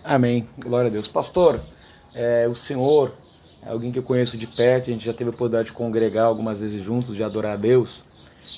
[0.03, 0.47] Amém.
[0.57, 1.07] Glória a Deus.
[1.07, 1.61] Pastor,
[2.15, 3.13] é, o Senhor
[3.61, 6.25] é alguém que eu conheço de perto, a gente já teve a oportunidade de congregar
[6.25, 8.05] algumas vezes juntos, de adorar a Deus.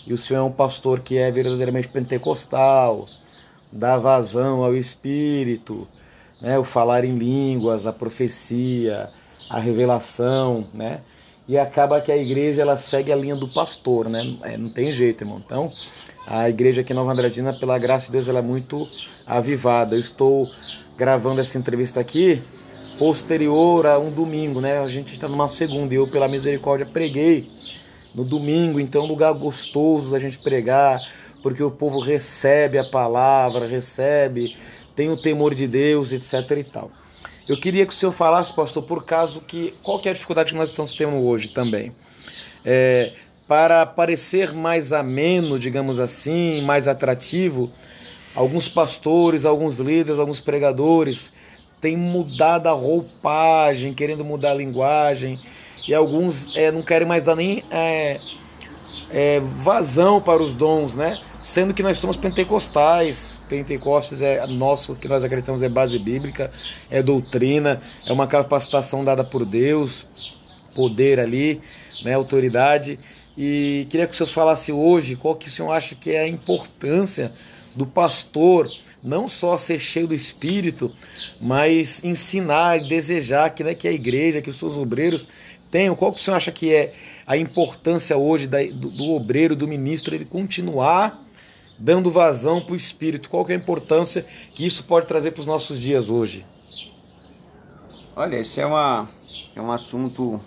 [0.06, 3.06] E o Senhor é um pastor que é verdadeiramente pentecostal,
[3.72, 5.88] dá vazão ao Espírito,
[6.42, 6.58] né?
[6.58, 9.10] o falar em línguas, a profecia,
[9.50, 11.02] a revelação, né?
[11.48, 14.38] E acaba que a igreja ela segue a linha do pastor, né?
[14.44, 15.42] É, não tem jeito, irmão.
[15.44, 15.72] Então,
[16.28, 18.88] a igreja aqui em Nova Andradina, pela graça de Deus, ela é muito
[19.26, 19.96] avivada.
[19.96, 20.48] Eu estou
[20.96, 22.42] gravando essa entrevista aqui
[23.00, 24.80] posterior a um domingo, né?
[24.80, 27.50] A gente está numa segunda e eu, pela misericórdia, preguei
[28.14, 31.00] no domingo, então, lugar gostoso da gente pregar,
[31.42, 34.56] porque o povo recebe a palavra, recebe,
[34.96, 36.92] tem o temor de Deus, etc e tal.
[37.48, 40.52] Eu queria que o senhor falasse, pastor, por caso que qual que é a dificuldade
[40.52, 41.92] que nós estamos tendo hoje também?
[42.64, 43.14] É,
[43.48, 47.72] para parecer mais ameno, digamos assim, mais atrativo,
[48.36, 51.32] alguns pastores, alguns líderes, alguns pregadores
[51.82, 55.40] têm mudado a roupagem, querendo mudar a linguagem,
[55.88, 58.20] e alguns é, não querem mais dar nem é,
[59.10, 61.20] é, vazão para os dons, né?
[61.42, 66.52] Sendo que nós somos pentecostais, Pentecostes é nosso, que nós acreditamos é base bíblica,
[66.90, 70.06] é doutrina, é uma capacitação dada por Deus,
[70.76, 71.62] poder ali,
[72.04, 73.00] né, autoridade.
[73.38, 76.28] E queria que o senhor falasse hoje qual que o senhor acha que é a
[76.28, 77.34] importância
[77.74, 78.70] do pastor
[79.02, 80.94] não só ser cheio do Espírito,
[81.40, 85.26] mas ensinar e desejar que, né, que a igreja, que os seus obreiros
[85.72, 85.96] tenham.
[85.96, 86.92] Qual que o senhor acha que é
[87.26, 91.29] a importância hoje da, do, do obreiro, do ministro, ele continuar
[91.80, 93.30] dando vazão para o Espírito?
[93.30, 96.46] Qual que é a importância que isso pode trazer para os nossos dias hoje?
[98.16, 99.08] Olha, esse é, uma,
[99.56, 100.42] é um assunto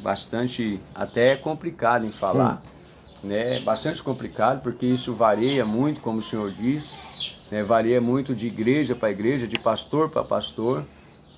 [0.00, 2.62] bastante até complicado em falar.
[3.22, 3.58] Né?
[3.60, 7.00] Bastante complicado, porque isso varia muito, como o senhor disse,
[7.50, 7.64] né?
[7.64, 10.84] varia muito de igreja para igreja, de pastor para pastor.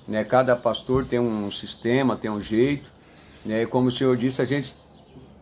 [0.07, 0.23] Né?
[0.23, 2.93] Cada pastor tem um sistema, tem um jeito.
[3.43, 3.65] Né?
[3.65, 4.75] Como o senhor disse, a gente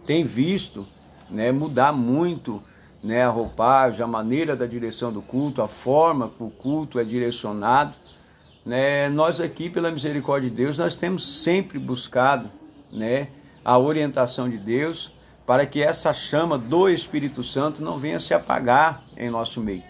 [0.06, 0.88] tem visto
[1.30, 2.64] né, mudar muito
[3.04, 7.04] né, a roupagem, a maneira da direção do culto, a forma que o culto é
[7.04, 7.96] direcionado.
[8.66, 12.52] Né, nós aqui, pela misericórdia de Deus, nós temos sempre buscado
[12.92, 13.30] né,
[13.64, 15.12] a orientação de Deus
[15.46, 19.84] para que essa chama do Espírito Santo não venha se apagar em nosso meio.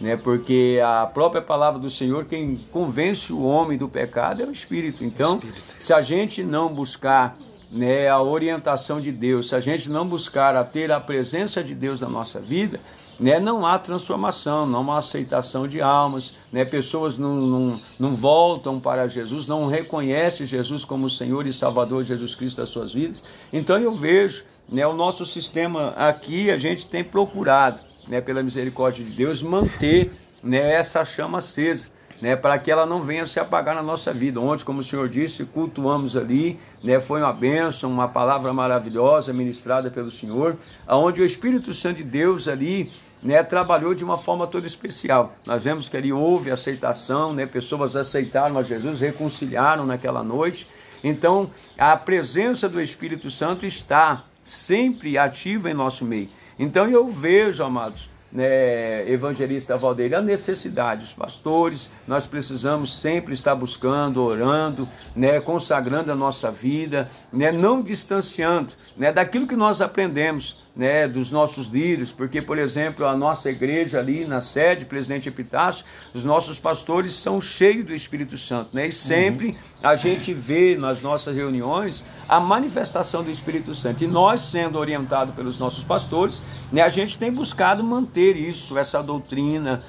[0.00, 4.50] Né, porque a própria palavra do Senhor, quem convence o homem do pecado é o
[4.50, 5.04] Espírito.
[5.04, 5.76] Então, Espírito.
[5.78, 7.38] se a gente não buscar
[7.74, 11.74] né, a orientação de Deus, se a gente não buscar a ter a presença de
[11.74, 12.78] Deus na nossa vida,
[13.18, 18.78] né, não há transformação, não há aceitação de almas, né, pessoas não, não, não voltam
[18.78, 23.24] para Jesus, não reconhecem Jesus como Senhor e Salvador de Jesus Cristo das suas vidas.
[23.52, 29.04] Então eu vejo né, o nosso sistema aqui, a gente tem procurado, né, pela misericórdia
[29.04, 33.74] de Deus, manter né, essa chama acesa né, para que ela não venha se apagar
[33.74, 34.40] na nossa vida.
[34.40, 39.90] Ontem, como o Senhor disse, cultuamos ali, né, foi uma bênção, uma palavra maravilhosa ministrada
[39.90, 40.56] pelo Senhor,
[40.86, 42.90] aonde o Espírito Santo de Deus ali
[43.22, 45.34] né, trabalhou de uma forma toda especial.
[45.46, 50.68] Nós vemos que ali houve aceitação, né, pessoas aceitaram a Jesus, reconciliaram naquela noite.
[51.02, 56.28] Então, a presença do Espírito Santo está sempre ativa em nosso meio.
[56.58, 61.04] Então, eu vejo, amados, né, evangelista Valdeir, a necessidade.
[61.04, 67.80] Os pastores, nós precisamos sempre estar buscando, orando, né, consagrando a nossa vida, né, não
[67.80, 73.50] distanciando né, daquilo que nós aprendemos né, dos nossos líderes, porque, por exemplo, a nossa
[73.50, 78.88] igreja ali na sede, Presidente Epitácio, os nossos pastores são cheios do Espírito Santo, né?
[78.88, 79.56] E sempre uhum.
[79.82, 84.02] a gente vê nas nossas reuniões a manifestação do Espírito Santo.
[84.02, 89.02] E nós, sendo orientados pelos nossos pastores, né, a gente tem buscado manter isso, essa
[89.02, 89.82] doutrina,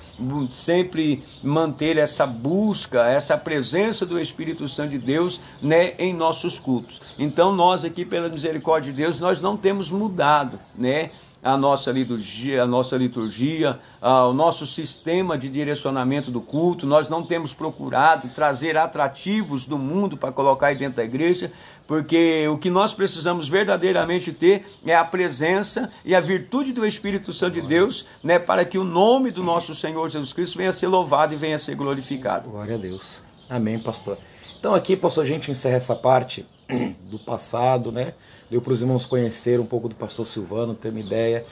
[0.51, 7.01] sempre manter essa busca, essa presença do Espírito Santo de Deus né, em nossos cultos.
[7.17, 11.11] Então, nós aqui, pela misericórdia de Deus, nós não temos mudado né?
[11.45, 16.87] a nossa liturgia, a nossa liturgia, o nosso sistema de direcionamento do culto.
[16.87, 21.51] Nós não temos procurado trazer atrativos do mundo para colocar aí dentro da igreja,
[21.87, 27.31] porque o que nós precisamos verdadeiramente ter é a presença e a virtude do Espírito
[27.31, 30.73] Santo de Deus, né, para que o nome do nosso Senhor Jesus Cristo venha a
[30.73, 32.49] ser louvado e venha a ser glorificado.
[32.49, 33.21] Glória a Deus.
[33.49, 34.17] Amém, pastor.
[34.59, 36.45] Então aqui, pastor, a gente encerra essa parte
[37.09, 38.13] do passado, né?
[38.49, 41.45] deu para os irmãos conhecer um pouco do pastor Silvano, ter uma ideia.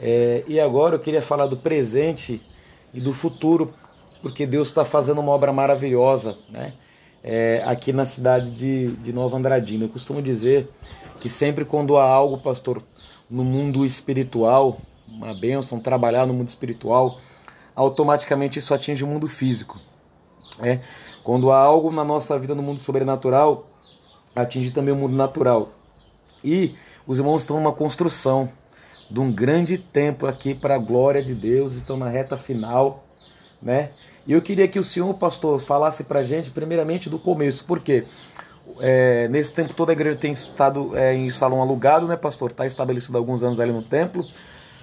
[0.00, 2.42] É, e agora eu queria falar do presente
[2.92, 3.72] e do futuro,
[4.20, 6.72] porque Deus está fazendo uma obra maravilhosa né?
[7.22, 9.84] É, aqui na cidade de, de Nova Andradina.
[9.84, 10.68] Eu costumo dizer
[11.20, 12.82] que sempre quando há algo, pastor,
[13.30, 17.20] no mundo espiritual, uma bênção, trabalhar no mundo espiritual,
[17.76, 19.78] automaticamente isso atinge o mundo físico.
[20.58, 20.82] Né?
[21.22, 23.70] Quando há algo na nossa vida no mundo sobrenatural,
[24.34, 25.70] atinge também o mundo natural.
[26.42, 26.74] E
[27.06, 28.50] os irmãos estão numa construção
[29.10, 33.04] de um grande templo aqui para a glória de Deus, estão na reta final,
[33.60, 33.90] né?
[34.26, 38.04] E eu queria que o senhor, pastor, falasse para a gente, primeiramente, do começo, porque
[38.80, 42.50] é, nesse tempo todo a igreja tem estado é, em salão alugado, né, pastor?
[42.50, 44.24] Está estabelecido há alguns anos ali no templo.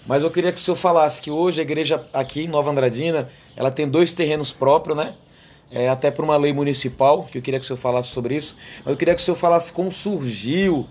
[0.05, 3.29] Mas eu queria que o senhor falasse que hoje a igreja aqui em Nova Andradina,
[3.55, 5.13] ela tem dois terrenos próprios, né?
[5.71, 8.55] É, até por uma lei municipal, que eu queria que o senhor falasse sobre isso.
[8.79, 10.87] Mas eu queria que o senhor falasse como surgiu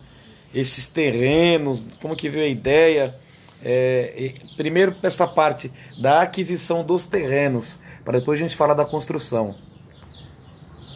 [0.55, 3.14] esses terrenos, como que veio a ideia.
[3.63, 9.57] É, primeiro essa parte da aquisição dos terrenos, para depois a gente falar da construção.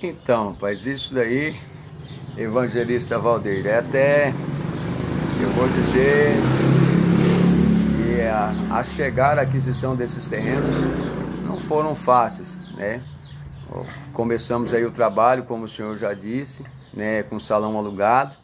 [0.03, 1.57] Então, rapaz, isso daí,
[2.37, 4.35] evangelista Valdeir, é até,
[5.41, 6.33] eu vou dizer,
[7.97, 10.77] que a, a chegar à aquisição desses terrenos
[11.47, 13.03] não foram fáceis, né?
[14.13, 18.37] Começamos aí o trabalho, como o senhor já disse, né, com salão alugado,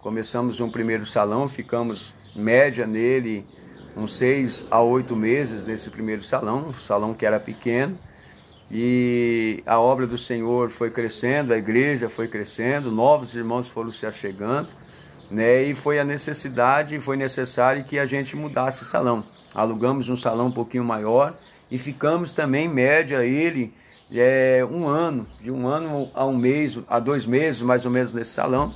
[0.00, 3.44] Começamos um primeiro salão, ficamos média nele
[3.96, 7.98] uns seis a oito meses nesse primeiro salão, um salão que era pequeno.
[8.70, 14.06] E a obra do Senhor foi crescendo, a igreja foi crescendo, novos irmãos foram se
[14.06, 14.68] achegando,
[15.28, 15.64] né?
[15.64, 19.24] E foi a necessidade, foi necessário que a gente mudasse salão.
[19.52, 21.36] Alugamos um salão um pouquinho maior
[21.68, 23.74] e ficamos também, média, ele
[24.12, 28.12] é, um ano, de um ano a um mês, a dois meses mais ou menos
[28.12, 28.74] nesse salão.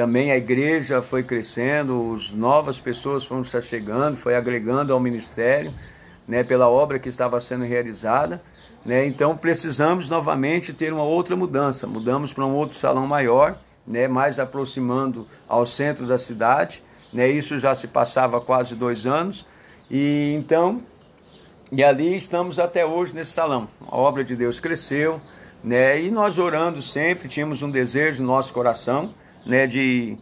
[0.00, 5.74] Também a igreja foi crescendo, as novas pessoas foram se chegando, foi agregando ao ministério,
[6.26, 8.42] né, pela obra que estava sendo realizada.
[8.82, 11.86] Né, então precisamos novamente ter uma outra mudança.
[11.86, 16.82] Mudamos para um outro salão maior, né, mais aproximando ao centro da cidade.
[17.12, 19.46] Né, isso já se passava quase dois anos.
[19.90, 20.80] E então,
[21.70, 23.68] e ali estamos até hoje nesse salão.
[23.86, 25.20] A obra de Deus cresceu,
[25.62, 30.16] né, e nós orando sempre, tínhamos um desejo no nosso coração né, de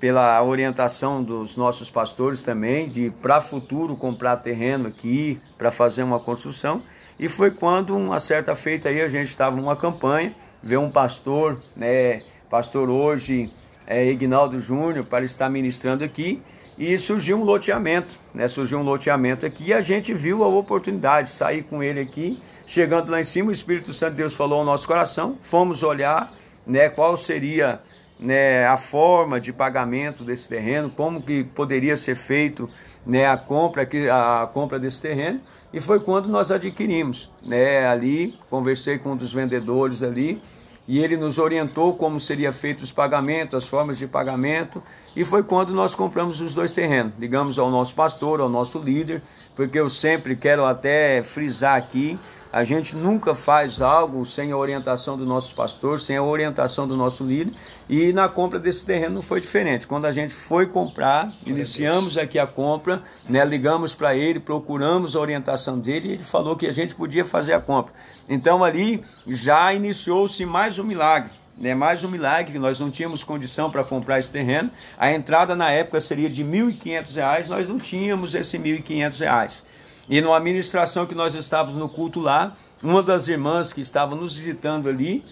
[0.00, 6.18] pela orientação dos nossos pastores também, de para futuro comprar terreno aqui para fazer uma
[6.18, 6.82] construção.
[7.18, 11.62] E foi quando, uma certa feita aí, a gente estava numa campanha, veio um pastor,
[11.76, 13.52] né, pastor hoje
[13.86, 16.42] é Ignaldo Júnior, para estar ministrando aqui,
[16.78, 18.48] e surgiu um loteamento, né?
[18.48, 23.10] Surgiu um loteamento aqui e a gente viu a oportunidade, sair com ele aqui, chegando
[23.10, 26.32] lá em cima, o Espírito Santo de Deus falou ao nosso coração, fomos olhar,
[26.66, 27.80] né, qual seria
[28.22, 32.68] né, a forma de pagamento desse terreno, como que poderia ser feito
[33.04, 35.40] né, a compra a compra desse terreno
[35.72, 40.40] e foi quando nós adquirimos, né, ali conversei com um dos vendedores ali
[40.86, 44.82] e ele nos orientou como seria feito os pagamentos, as formas de pagamento,
[45.14, 47.12] e foi quando nós compramos os dois terrenos.
[47.16, 49.22] Digamos ao nosso pastor, ao nosso líder,
[49.54, 52.18] porque eu sempre quero até frisar aqui
[52.52, 56.94] a gente nunca faz algo sem a orientação do nosso pastor, sem a orientação do
[56.94, 57.54] nosso líder.
[57.88, 59.86] E na compra desse terreno não foi diferente.
[59.86, 65.20] Quando a gente foi comprar, iniciamos aqui a compra, né, ligamos para ele, procuramos a
[65.20, 67.94] orientação dele e ele falou que a gente podia fazer a compra.
[68.28, 71.30] Então ali já iniciou-se mais um milagre.
[71.56, 74.70] Né, mais um milagre, nós não tínhamos condição para comprar esse terreno.
[74.98, 79.62] A entrada na época seria de R$ 1.500, nós não tínhamos esse R$ 1.500.
[80.08, 84.34] E numa ministração que nós estávamos no culto lá, uma das irmãs que estava nos
[84.34, 85.24] visitando ali,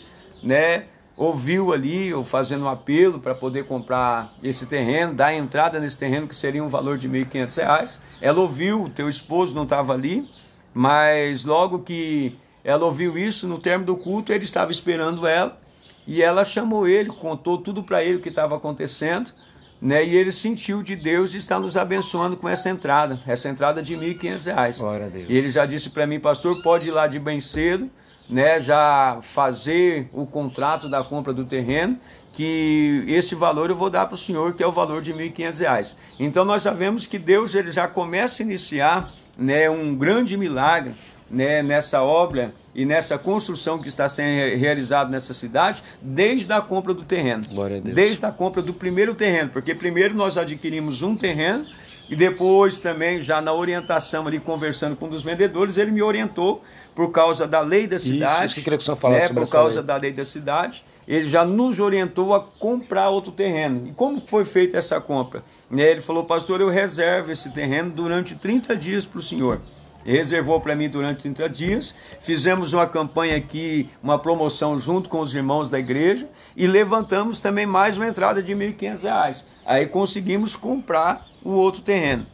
[0.42, 0.84] né,
[1.16, 6.26] ouviu ali, ou fazendo um apelo para poder comprar esse terreno, dar entrada nesse terreno
[6.26, 7.98] que seria um valor de R$ 1.500.
[8.20, 10.26] Ela ouviu, o teu esposo não estava ali,
[10.72, 15.60] mas logo que ela ouviu isso, no termo do culto, ele estava esperando ela,
[16.06, 19.32] e ela chamou ele, contou tudo para ele o que estava acontecendo,
[19.81, 20.05] né?
[20.05, 23.95] E ele sentiu de Deus de estar nos abençoando com essa entrada, essa entrada de
[23.95, 24.78] R$ 1.500.
[24.78, 25.26] Glória a Deus.
[25.28, 27.91] E ele já disse para mim, pastor, pode ir lá de bem cedo,
[28.28, 28.61] né?
[28.61, 31.99] Já fazer o contrato da compra do terreno,
[32.35, 35.31] que esse valor eu vou dar para o senhor, que é o valor de R$
[35.31, 35.97] 1.500.
[36.18, 40.93] Então nós sabemos que Deus ele já começa a iniciar, né, um grande milagre
[41.31, 46.93] né, nessa obra e nessa construção que está sendo realizada nessa cidade, desde a compra
[46.93, 47.45] do terreno.
[47.91, 47.95] A.
[47.95, 51.66] Desde a compra do primeiro terreno, porque primeiro nós adquirimos um terreno
[52.11, 56.61] e depois também, já na orientação ali, conversando com um dos vendedores, ele me orientou
[56.93, 58.35] por causa da lei da cidade.
[58.35, 59.85] Isso, isso que eu queria que o senhor falasse né, sobre Por causa lei.
[59.85, 63.87] da lei da cidade, ele já nos orientou a comprar outro terreno.
[63.87, 65.45] E como foi feita essa compra?
[65.70, 69.61] Né, ele falou, pastor, eu reservo esse terreno durante 30 dias para o senhor
[70.05, 71.94] reservou para mim durante 30 dias.
[72.20, 77.66] Fizemos uma campanha aqui, uma promoção junto com os irmãos da igreja e levantamos também
[77.66, 79.44] mais uma entrada de R$ 1.500.
[79.64, 82.26] Aí conseguimos comprar o outro terreno.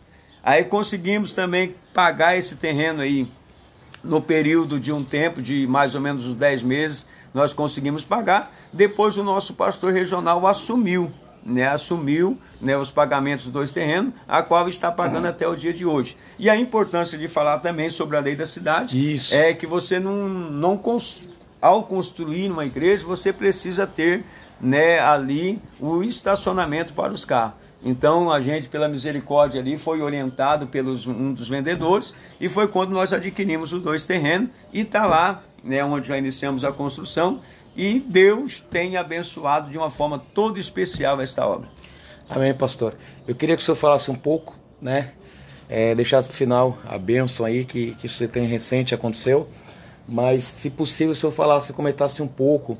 [0.43, 3.29] Aí conseguimos também pagar esse terreno aí
[4.03, 8.55] no período de um tempo de mais ou menos uns 10 meses, nós conseguimos pagar.
[8.73, 11.13] Depois o nosso pastor regional assumiu
[11.47, 15.73] né, assumiu né, os pagamentos dos dois terrenos, a qual está pagando até o dia
[15.73, 16.17] de hoje.
[16.39, 19.33] E a importância de falar também sobre a lei da cidade Isso.
[19.33, 20.81] é que você não, não
[21.63, 24.25] ao construir uma igreja, você precisa ter
[24.61, 27.55] né, ali o estacionamento para os carros.
[27.85, 32.91] Então a gente, pela misericórdia ali, foi orientado pelos um dos vendedores e foi quando
[32.91, 37.41] nós adquirimos os dois terrenos e está lá, né, onde já iniciamos a construção
[37.77, 41.69] e Deus tem abençoado de uma forma toda especial esta obra.
[42.29, 42.95] Amém, pastor.
[43.29, 45.13] Eu queria que o senhor falasse um pouco, né?
[45.69, 49.49] É, deixasse para o final a bênção aí que, que você tem recente aconteceu.
[50.09, 52.79] Mas, se possível, o senhor falasse, comentasse um pouco,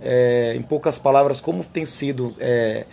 [0.00, 2.84] é, em poucas palavras, como tem sido é,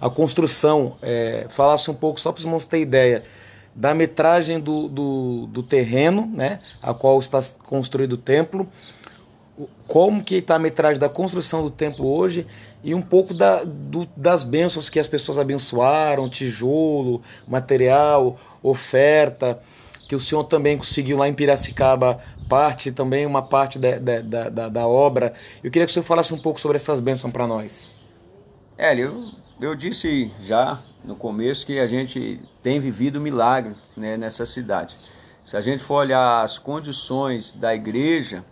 [0.00, 3.22] a construção, é, falasse um pouco, só para os irmãos terem ideia,
[3.74, 6.58] da metragem do, do, do terreno, né?
[6.82, 8.68] A qual está construído o templo
[9.86, 12.46] como que está a metragem da construção do templo hoje
[12.82, 19.60] e um pouco da, do, das bênçãos que as pessoas abençoaram, tijolo, material, oferta,
[20.08, 24.68] que o senhor também conseguiu lá em Piracicaba parte, também uma parte da, da, da,
[24.68, 25.32] da obra.
[25.62, 27.88] Eu queria que o senhor falasse um pouco sobre essas bênçãos para nós.
[28.76, 29.30] É, eu,
[29.60, 34.96] eu disse já no começo que a gente tem vivido milagre né, nessa cidade.
[35.44, 38.44] Se a gente for olhar as condições da igreja,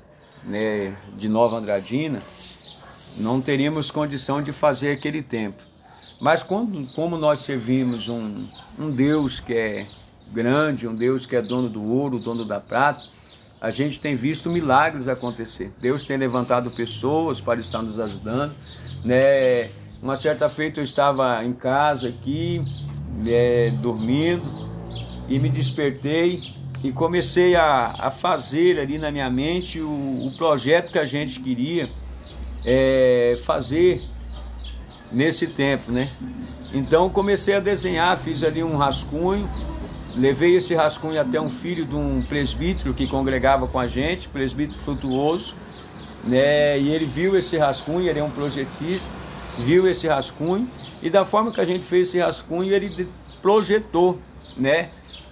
[0.44, 2.18] né, de Nova Andradina,
[3.16, 5.62] não teríamos condição de fazer aquele templo.
[6.20, 8.46] Mas como, como nós servimos um,
[8.78, 9.86] um Deus que é
[10.32, 13.02] grande, um Deus que é dono do ouro, dono da prata,
[13.60, 15.72] a gente tem visto milagres acontecer.
[15.80, 18.54] Deus tem levantado pessoas para estar nos ajudando.
[19.04, 19.70] Né?
[20.00, 22.62] Uma certa feita eu estava em casa aqui,
[23.26, 24.68] é, dormindo,
[25.28, 26.40] e me despertei
[26.82, 31.40] e comecei a, a fazer ali na minha mente o, o projeto que a gente
[31.40, 31.88] queria
[32.64, 34.02] é, fazer
[35.10, 36.10] nesse templo, né?
[36.72, 39.48] Então comecei a desenhar, fiz ali um rascunho,
[40.14, 44.78] levei esse rascunho até um filho de um presbítero que congregava com a gente, presbítero
[44.78, 45.54] frutuoso,
[46.24, 46.78] né?
[46.78, 49.10] E ele viu esse rascunho, ele é um projetista,
[49.58, 50.68] viu esse rascunho
[51.02, 53.08] e da forma que a gente fez esse rascunho, ele
[53.40, 54.18] projetou,
[54.56, 54.90] né?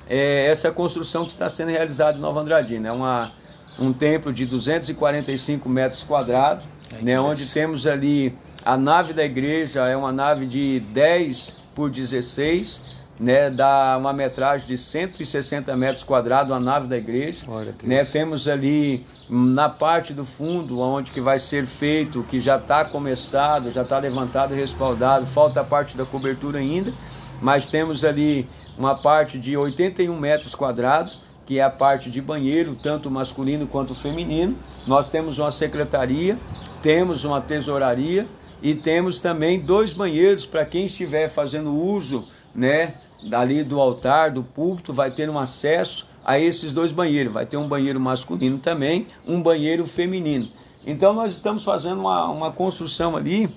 [0.09, 2.89] É, essa construção que está sendo realizada em Nova Andradina.
[2.89, 3.33] É uma,
[3.79, 6.65] um templo de 245 metros quadrados,
[7.03, 7.21] né?
[7.21, 8.35] Onde temos ali
[8.65, 14.67] a nave da igreja, é uma nave de 10 por 16 né, dá uma metragem
[14.67, 17.47] de 160 metros quadrados a nave da igreja.
[17.83, 22.85] Né, temos ali na parte do fundo, onde que vai ser feito, que já está
[22.85, 26.93] começado, já está levantado e respaldado, falta a parte da cobertura ainda,
[27.41, 28.49] mas temos ali
[28.79, 33.95] uma parte de 81 metros quadrados, que é a parte de banheiro, tanto masculino quanto
[33.95, 34.57] feminino.
[34.87, 36.37] Nós temos uma secretaria,
[36.83, 38.27] temos uma tesouraria
[38.61, 42.95] e temos também dois banheiros para quem estiver fazendo uso, né,
[43.29, 47.33] dali do altar, do púlpito, vai ter um acesso a esses dois banheiros.
[47.33, 50.49] Vai ter um banheiro masculino também, um banheiro feminino.
[50.85, 53.49] Então nós estamos fazendo uma, uma construção ali,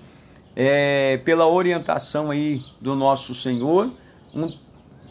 [0.55, 3.91] é, pela orientação aí do nosso Senhor,
[4.33, 4.51] um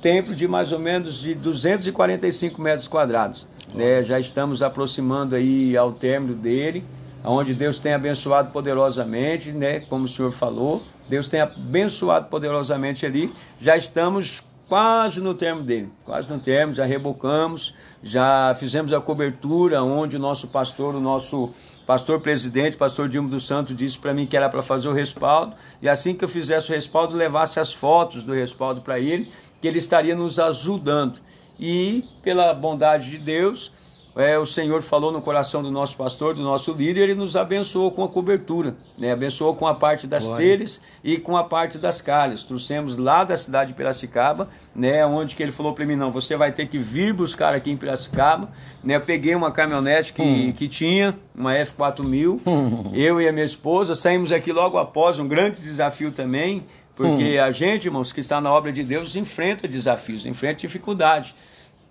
[0.00, 3.46] templo de mais ou menos de 245 metros quadrados.
[3.74, 4.02] Né?
[4.02, 6.84] Já estamos aproximando aí ao término dele,
[7.24, 9.80] onde Deus tem abençoado poderosamente, né?
[9.80, 13.32] como o senhor falou, Deus tem abençoado poderosamente ali.
[13.60, 19.82] Já estamos quase no termo dele, quase no termo, já rebocamos, já fizemos a cobertura
[19.82, 21.50] onde o nosso pastor, o nosso
[21.86, 25.54] pastor presidente, pastor Dilma dos Santos, disse para mim que era para fazer o respaldo,
[25.80, 29.68] e assim que eu fizesse o respaldo, levasse as fotos do respaldo para ele, que
[29.68, 31.20] ele estaria nos ajudando.
[31.58, 33.72] E pela bondade de Deus,
[34.18, 37.92] é, o Senhor falou no coração do nosso pastor, do nosso líder, ele nos abençoou
[37.92, 39.12] com a cobertura, né?
[39.12, 40.44] abençoou com a parte das Glória.
[40.44, 42.42] telhas e com a parte das calhas.
[42.42, 45.06] Trouxemos lá da cidade de Piracicaba, né?
[45.06, 47.76] onde que ele falou para mim, não, você vai ter que vir buscar aqui em
[47.76, 48.50] Piracicaba.
[48.82, 48.96] Né?
[48.96, 50.52] Eu peguei uma caminhonete que, hum.
[50.52, 52.90] que tinha, uma F4000, hum.
[52.94, 56.64] eu e a minha esposa, saímos aqui logo após um grande desafio também,
[56.98, 57.42] porque hum.
[57.42, 61.34] a gente, irmãos, que está na obra de Deus, enfrenta desafios, enfrenta dificuldades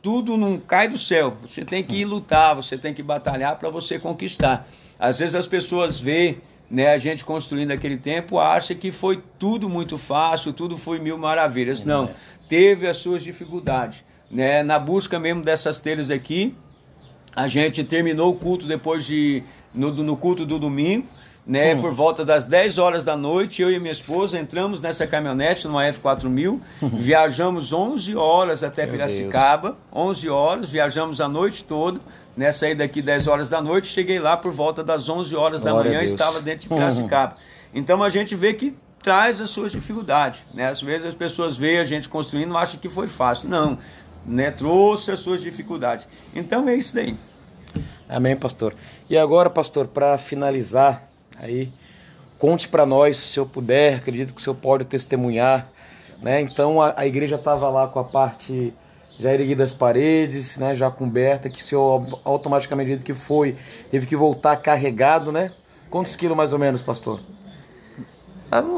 [0.08, 1.36] tudo não cai do céu.
[1.41, 4.66] Você tem que ir lutar, você tem que batalhar para você conquistar.
[4.97, 6.38] Às vezes as pessoas veem
[6.70, 11.18] né, a gente construindo aquele tempo, acha que foi tudo muito fácil, tudo foi mil
[11.18, 11.84] maravilhas.
[11.84, 12.10] Não, é.
[12.47, 14.03] teve as suas dificuldades.
[14.30, 14.64] Né?
[14.64, 16.55] Na busca mesmo dessas telhas aqui,
[17.36, 19.43] a gente terminou o culto depois de.
[19.74, 21.05] no, no culto do domingo
[21.48, 21.74] né?
[21.74, 21.82] Hum.
[21.82, 25.84] Por volta das 10 horas da noite, eu e minha esposa entramos nessa caminhonete, numa
[25.84, 29.80] F4000, viajamos 11 horas até Meu Piracicaba, Deus.
[29.93, 32.02] 11 horas, viajamos a noite toda,
[32.36, 32.52] né?
[32.52, 35.89] Saí daqui 10 horas da noite, cheguei lá por volta das 11 horas Glória da
[35.89, 37.34] manhã e estava dentro de Piracicaba.
[37.34, 37.39] Uhum.
[37.74, 40.68] Então a gente vê que traz as suas dificuldades, né?
[40.68, 43.48] Às vezes as pessoas veem a gente construindo e acham que foi fácil.
[43.48, 43.78] Não,
[44.26, 44.52] né?
[44.52, 46.08] Trouxe as suas dificuldades.
[46.36, 47.16] Então é isso daí.
[48.10, 48.74] Amém, pastor.
[49.10, 51.07] E agora, pastor, para finalizar,
[51.38, 51.72] Aí
[52.38, 55.68] conte para nós, se eu puder, acredito que o senhor pode testemunhar,
[56.22, 56.42] né?
[56.42, 58.74] Então a, a igreja estava lá com a parte
[59.20, 63.56] já erguida as paredes, né, já coberta, que o senhor automaticamente que foi,
[63.90, 65.52] teve que voltar carregado, né?
[65.90, 67.20] Quantos quilos mais ou menos, pastor?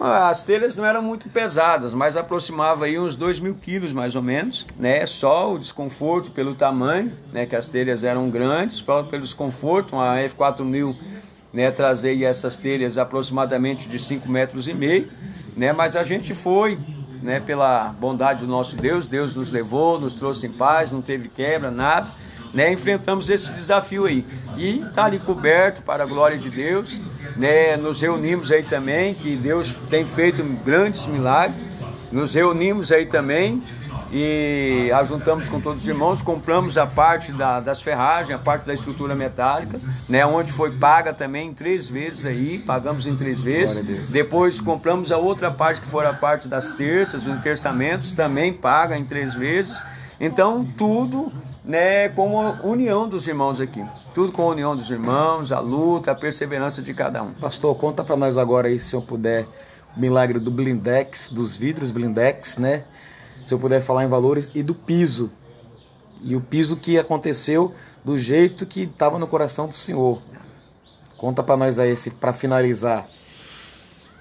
[0.02, 4.22] As telhas não eram muito pesadas, mas aproximava aí uns 2 mil quilos mais ou
[4.22, 5.06] menos, né?
[5.06, 7.46] Só o desconforto pelo tamanho, né?
[7.46, 10.96] Que as telhas eram grandes, pelo desconforto, uma F4000
[11.54, 15.10] né, trazer essas telhas aproximadamente de 5 metros e meio,
[15.56, 16.78] né, mas a gente foi,
[17.22, 21.28] né, pela bondade do nosso Deus, Deus nos levou, nos trouxe em paz, não teve
[21.28, 22.08] quebra, nada,
[22.54, 24.26] né, enfrentamos esse desafio aí,
[24.58, 27.02] e está ali coberto para a glória de Deus,
[27.36, 31.80] né, nos reunimos aí também, que Deus tem feito grandes milagres,
[32.12, 33.62] nos reunimos aí também,
[34.12, 38.74] e ajuntamos com todos os irmãos, compramos a parte da, das ferragens, a parte da
[38.74, 44.10] estrutura metálica, né, onde foi paga também em três vezes aí, pagamos em três vezes.
[44.10, 48.98] Depois compramos a outra parte que foi a parte das terças, os enterçamentos, também paga
[48.98, 49.82] em três vezes.
[50.20, 51.32] Então tudo
[51.64, 53.86] né, com a união dos irmãos aqui.
[54.14, 57.32] Tudo com a união dos irmãos, a luta, a perseverança de cada um.
[57.34, 59.46] Pastor, conta para nós agora aí, se eu puder,
[59.96, 62.86] o milagre do blindex, dos vidros blindex, né?
[63.50, 65.32] Se eu puder falar em valores, e do piso.
[66.24, 67.74] E o piso que aconteceu
[68.06, 70.22] do jeito que estava no coração do Senhor.
[71.18, 73.08] Conta para nós aí, para finalizar.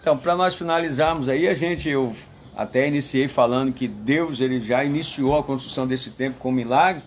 [0.00, 2.16] Então, para nós finalizarmos aí, a gente, eu
[2.56, 7.02] até iniciei falando que Deus ele já iniciou a construção desse templo com um milagre.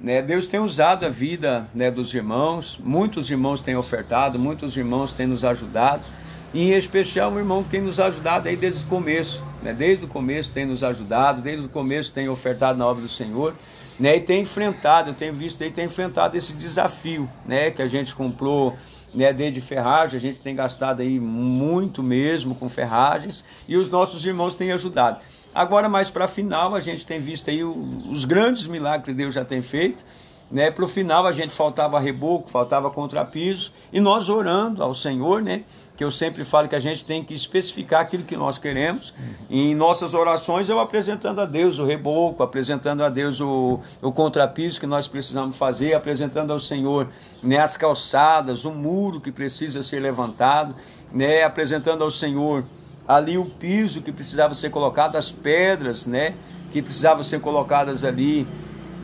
[0.00, 0.22] Né?
[0.22, 5.26] Deus tem usado a vida né, dos irmãos, muitos irmãos têm ofertado, muitos irmãos têm
[5.26, 6.10] nos ajudado.
[6.54, 9.72] e em especial o irmão que tem nos ajudado aí desde o começo, né?
[9.72, 13.54] Desde o começo tem nos ajudado, desde o começo tem ofertado na obra do Senhor,
[13.98, 14.16] né?
[14.16, 17.70] E tem enfrentado, eu tenho visto aí, tem enfrentado esse desafio, né?
[17.70, 18.76] Que a gente comprou
[19.14, 24.24] né, desde ferragem, a gente tem gastado aí muito mesmo com ferragens e os nossos
[24.24, 25.20] irmãos têm ajudado.
[25.54, 29.44] Agora, mais para final, a gente tem visto aí os grandes milagres que Deus já
[29.44, 30.04] tem feito.
[30.50, 30.70] Né?
[30.70, 35.62] Para o final, a gente faltava reboco, faltava contrapiso, e nós orando ao Senhor, né?
[36.00, 39.12] Que eu sempre falo que a gente tem que especificar aquilo que nós queremos.
[39.50, 44.80] Em nossas orações, eu apresentando a Deus o reboco, apresentando a Deus o, o contrapiso
[44.80, 47.08] que nós precisamos fazer, apresentando ao Senhor
[47.42, 50.74] né, as calçadas, o muro que precisa ser levantado,
[51.12, 52.64] né, apresentando ao Senhor
[53.06, 56.32] ali o piso que precisava ser colocado, as pedras né,
[56.72, 58.48] que precisavam ser colocadas ali.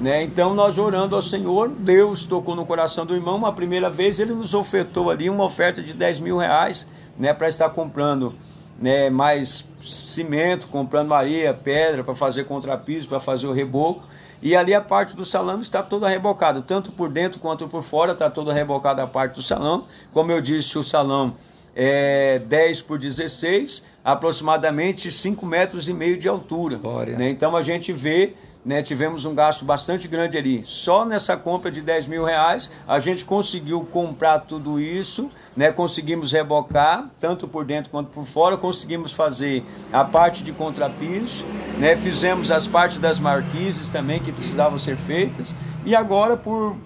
[0.01, 0.23] Né?
[0.23, 4.35] Então nós orando ao Senhor, Deus tocou no coração do irmão, uma primeira vez ele
[4.35, 6.87] nos ofertou ali uma oferta de 10 mil reais
[7.19, 8.35] né, para estar comprando
[8.79, 14.03] né, mais cimento, comprando areia, pedra para fazer contrapiso, para fazer o reboco.
[14.43, 18.13] E ali a parte do salão está toda rebocada, tanto por dentro quanto por fora,
[18.13, 19.87] está toda rebocada a parte do salão.
[20.13, 21.35] Como eu disse, o salão
[21.75, 26.77] é 10 por 16, aproximadamente 5 metros e meio de altura.
[27.17, 27.31] Né?
[27.31, 28.35] Então a gente vê
[28.67, 30.65] né, tivemos um gasto bastante grande ali.
[30.65, 36.33] Só nessa compra de 10 mil reais, a gente conseguiu comprar tudo isso, né, conseguimos
[36.33, 41.47] rebocar, tanto por dentro quanto por fora, conseguimos fazer a parte de contrapiso,
[41.79, 45.55] né, fizemos as partes das marquises também que precisavam ser feitas,
[45.85, 46.77] e agora, por,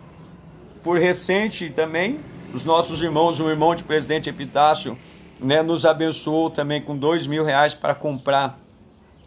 [0.85, 2.21] por recente também,
[2.53, 4.99] os nossos irmãos, o irmão de presidente Epitácio,
[5.41, 8.59] né, nos abençoou também com dois mil reais para comprar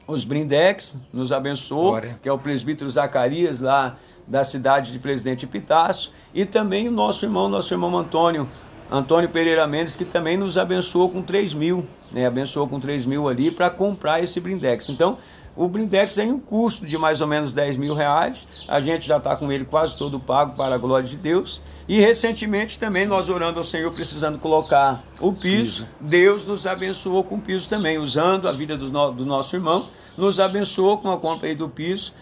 [0.07, 2.19] os Brindex, nos abençoou, Glória.
[2.21, 3.97] que é o presbítero Zacarias lá
[4.27, 8.47] da cidade de Presidente Epitácio, e também o nosso irmão, nosso irmão Antônio,
[8.91, 12.25] Antônio Pereira Mendes, que também nos abençoou com 3 mil, né?
[12.25, 14.87] abençoou com 3 mil ali para comprar esse Brindex.
[14.89, 15.17] Então,
[15.55, 18.47] o Blindex tem um custo de mais ou menos 10 mil reais.
[18.67, 21.61] A gente já está com ele quase todo pago para a glória de Deus.
[21.87, 25.83] E recentemente também nós orando ao Senhor precisando colocar o piso.
[25.83, 25.87] piso.
[25.99, 29.89] Deus nos abençoou com o piso também, usando a vida do, no, do nosso irmão.
[30.17, 32.13] Nos abençoou com a compra aí do piso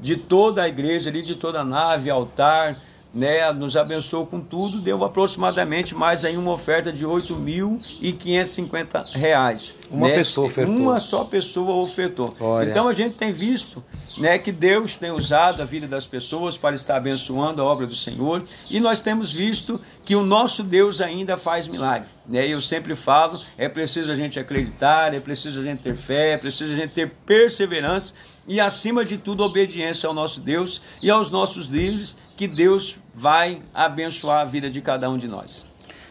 [0.00, 2.78] de toda a igreja ali, de toda a nave, altar,
[3.14, 9.74] né, nos abençoou com tudo, deu aproximadamente mais aí uma oferta de R$ 8.550.
[9.90, 10.16] Uma né?
[10.16, 10.74] pessoa ofertou.
[10.74, 12.34] Uma só pessoa ofertou.
[12.40, 12.68] Olha.
[12.68, 13.80] Então a gente tem visto
[14.18, 17.96] né, que Deus tem usado a vida das pessoas para estar abençoando a obra do
[17.96, 22.08] Senhor, e nós temos visto que o nosso Deus ainda faz milagre.
[22.26, 22.46] Né?
[22.46, 26.36] Eu sempre falo, é preciso a gente acreditar, é preciso a gente ter fé, é
[26.36, 28.14] preciso a gente ter perseverança
[28.46, 33.62] e acima de tudo obediência ao nosso Deus e aos nossos líderes, que Deus vai
[33.72, 35.64] abençoar a vida de cada um de nós.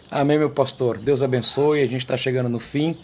[0.10, 0.98] Amém, meu pastor.
[0.98, 1.82] Deus abençoe.
[1.82, 2.98] A gente está chegando no fim.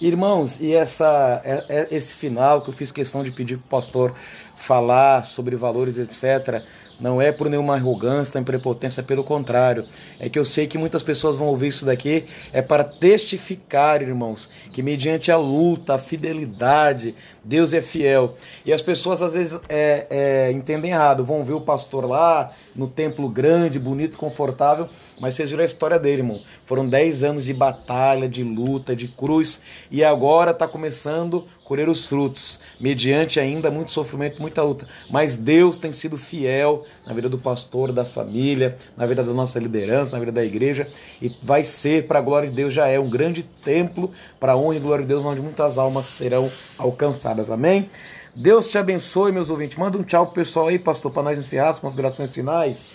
[0.00, 3.80] Irmãos, e essa, é, é esse final que eu fiz questão de pedir para o
[3.80, 4.14] pastor
[4.56, 6.62] falar sobre valores, etc.,
[7.00, 9.86] não é por nenhuma arrogância, nem prepotência, pelo contrário.
[10.18, 14.48] É que eu sei que muitas pessoas vão ouvir isso daqui, é para testificar, irmãos,
[14.72, 17.14] que mediante a luta, a fidelidade,
[17.48, 18.34] Deus é fiel.
[18.66, 22.86] E as pessoas às vezes é, é, entendem errado, vão ver o pastor lá no
[22.86, 24.86] templo grande, bonito, confortável,
[25.18, 26.42] mas vocês viram a história dele, irmão.
[26.66, 31.88] Foram 10 anos de batalha, de luta, de cruz, e agora está começando a colher
[31.88, 34.86] os frutos, mediante ainda muito sofrimento, muita luta.
[35.10, 39.58] Mas Deus tem sido fiel na vida do pastor, da família, na vida da nossa
[39.58, 40.86] liderança, na vida da igreja,
[41.20, 44.56] e vai ser, para a glória de Deus, já é um grande templo para a
[44.56, 47.37] honra e glória de Deus, onde muitas almas serão alcançadas.
[47.50, 47.90] Amém?
[48.34, 49.76] Deus te abençoe, meus ouvintes.
[49.76, 52.88] Manda um tchau pro pessoal aí, pastor, para nós encerrar as considerações finais.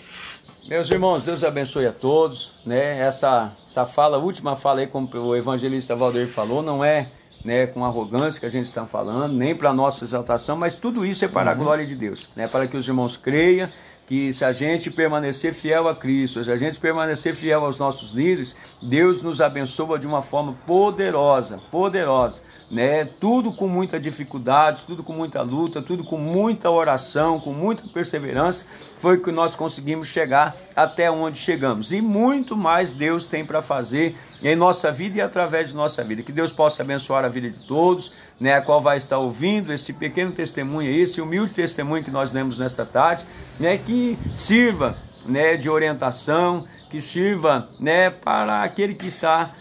[0.68, 2.52] Meus irmãos, Deus abençoe a todos.
[2.64, 3.00] Né?
[3.00, 7.08] Essa, essa fala, última fala aí, como o evangelista Valdir falou, não é
[7.44, 11.24] né, com arrogância que a gente está falando, nem para nossa exaltação, mas tudo isso
[11.24, 11.60] é para uhum.
[11.60, 12.48] a glória de Deus, né?
[12.48, 13.68] para que os irmãos creiam
[14.06, 18.10] que se a gente permanecer fiel a Cristo, se a gente permanecer fiel aos nossos
[18.10, 23.04] líderes, Deus nos abençoa de uma forma poderosa, poderosa, né?
[23.04, 28.66] Tudo com muita dificuldade, tudo com muita luta, tudo com muita oração, com muita perseverança,
[28.98, 31.92] foi que nós conseguimos chegar até onde chegamos.
[31.92, 36.22] E muito mais Deus tem para fazer em nossa vida e através de nossa vida.
[36.22, 39.92] Que Deus possa abençoar a vida de todos, né, a qual vai estar ouvindo esse
[39.92, 43.24] pequeno testemunho, esse humilde testemunho que nós lemos nesta tarde,
[43.58, 49.52] né, que sirva né, de orientação, que sirva né, para aquele que está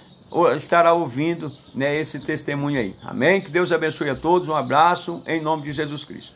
[0.56, 2.96] estará ouvindo né, esse testemunho aí.
[3.04, 3.40] Amém?
[3.40, 4.48] Que Deus abençoe a todos.
[4.48, 6.36] Um abraço em nome de Jesus Cristo.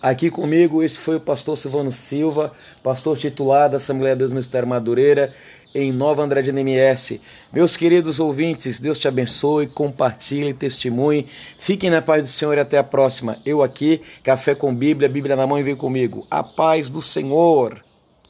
[0.00, 2.52] Aqui comigo, esse foi o pastor Silvano Silva,
[2.84, 5.34] pastor titular da Assembleia de Deus Ministério Madureira.
[5.74, 7.20] Em Nova André de NMS.
[7.52, 11.26] Meus queridos ouvintes, Deus te abençoe, compartilhe, testemunhe.
[11.58, 13.36] Fiquem na paz do Senhor e até a próxima.
[13.44, 16.26] Eu aqui, Café com Bíblia, Bíblia na mão e vem comigo.
[16.30, 17.87] A paz do Senhor.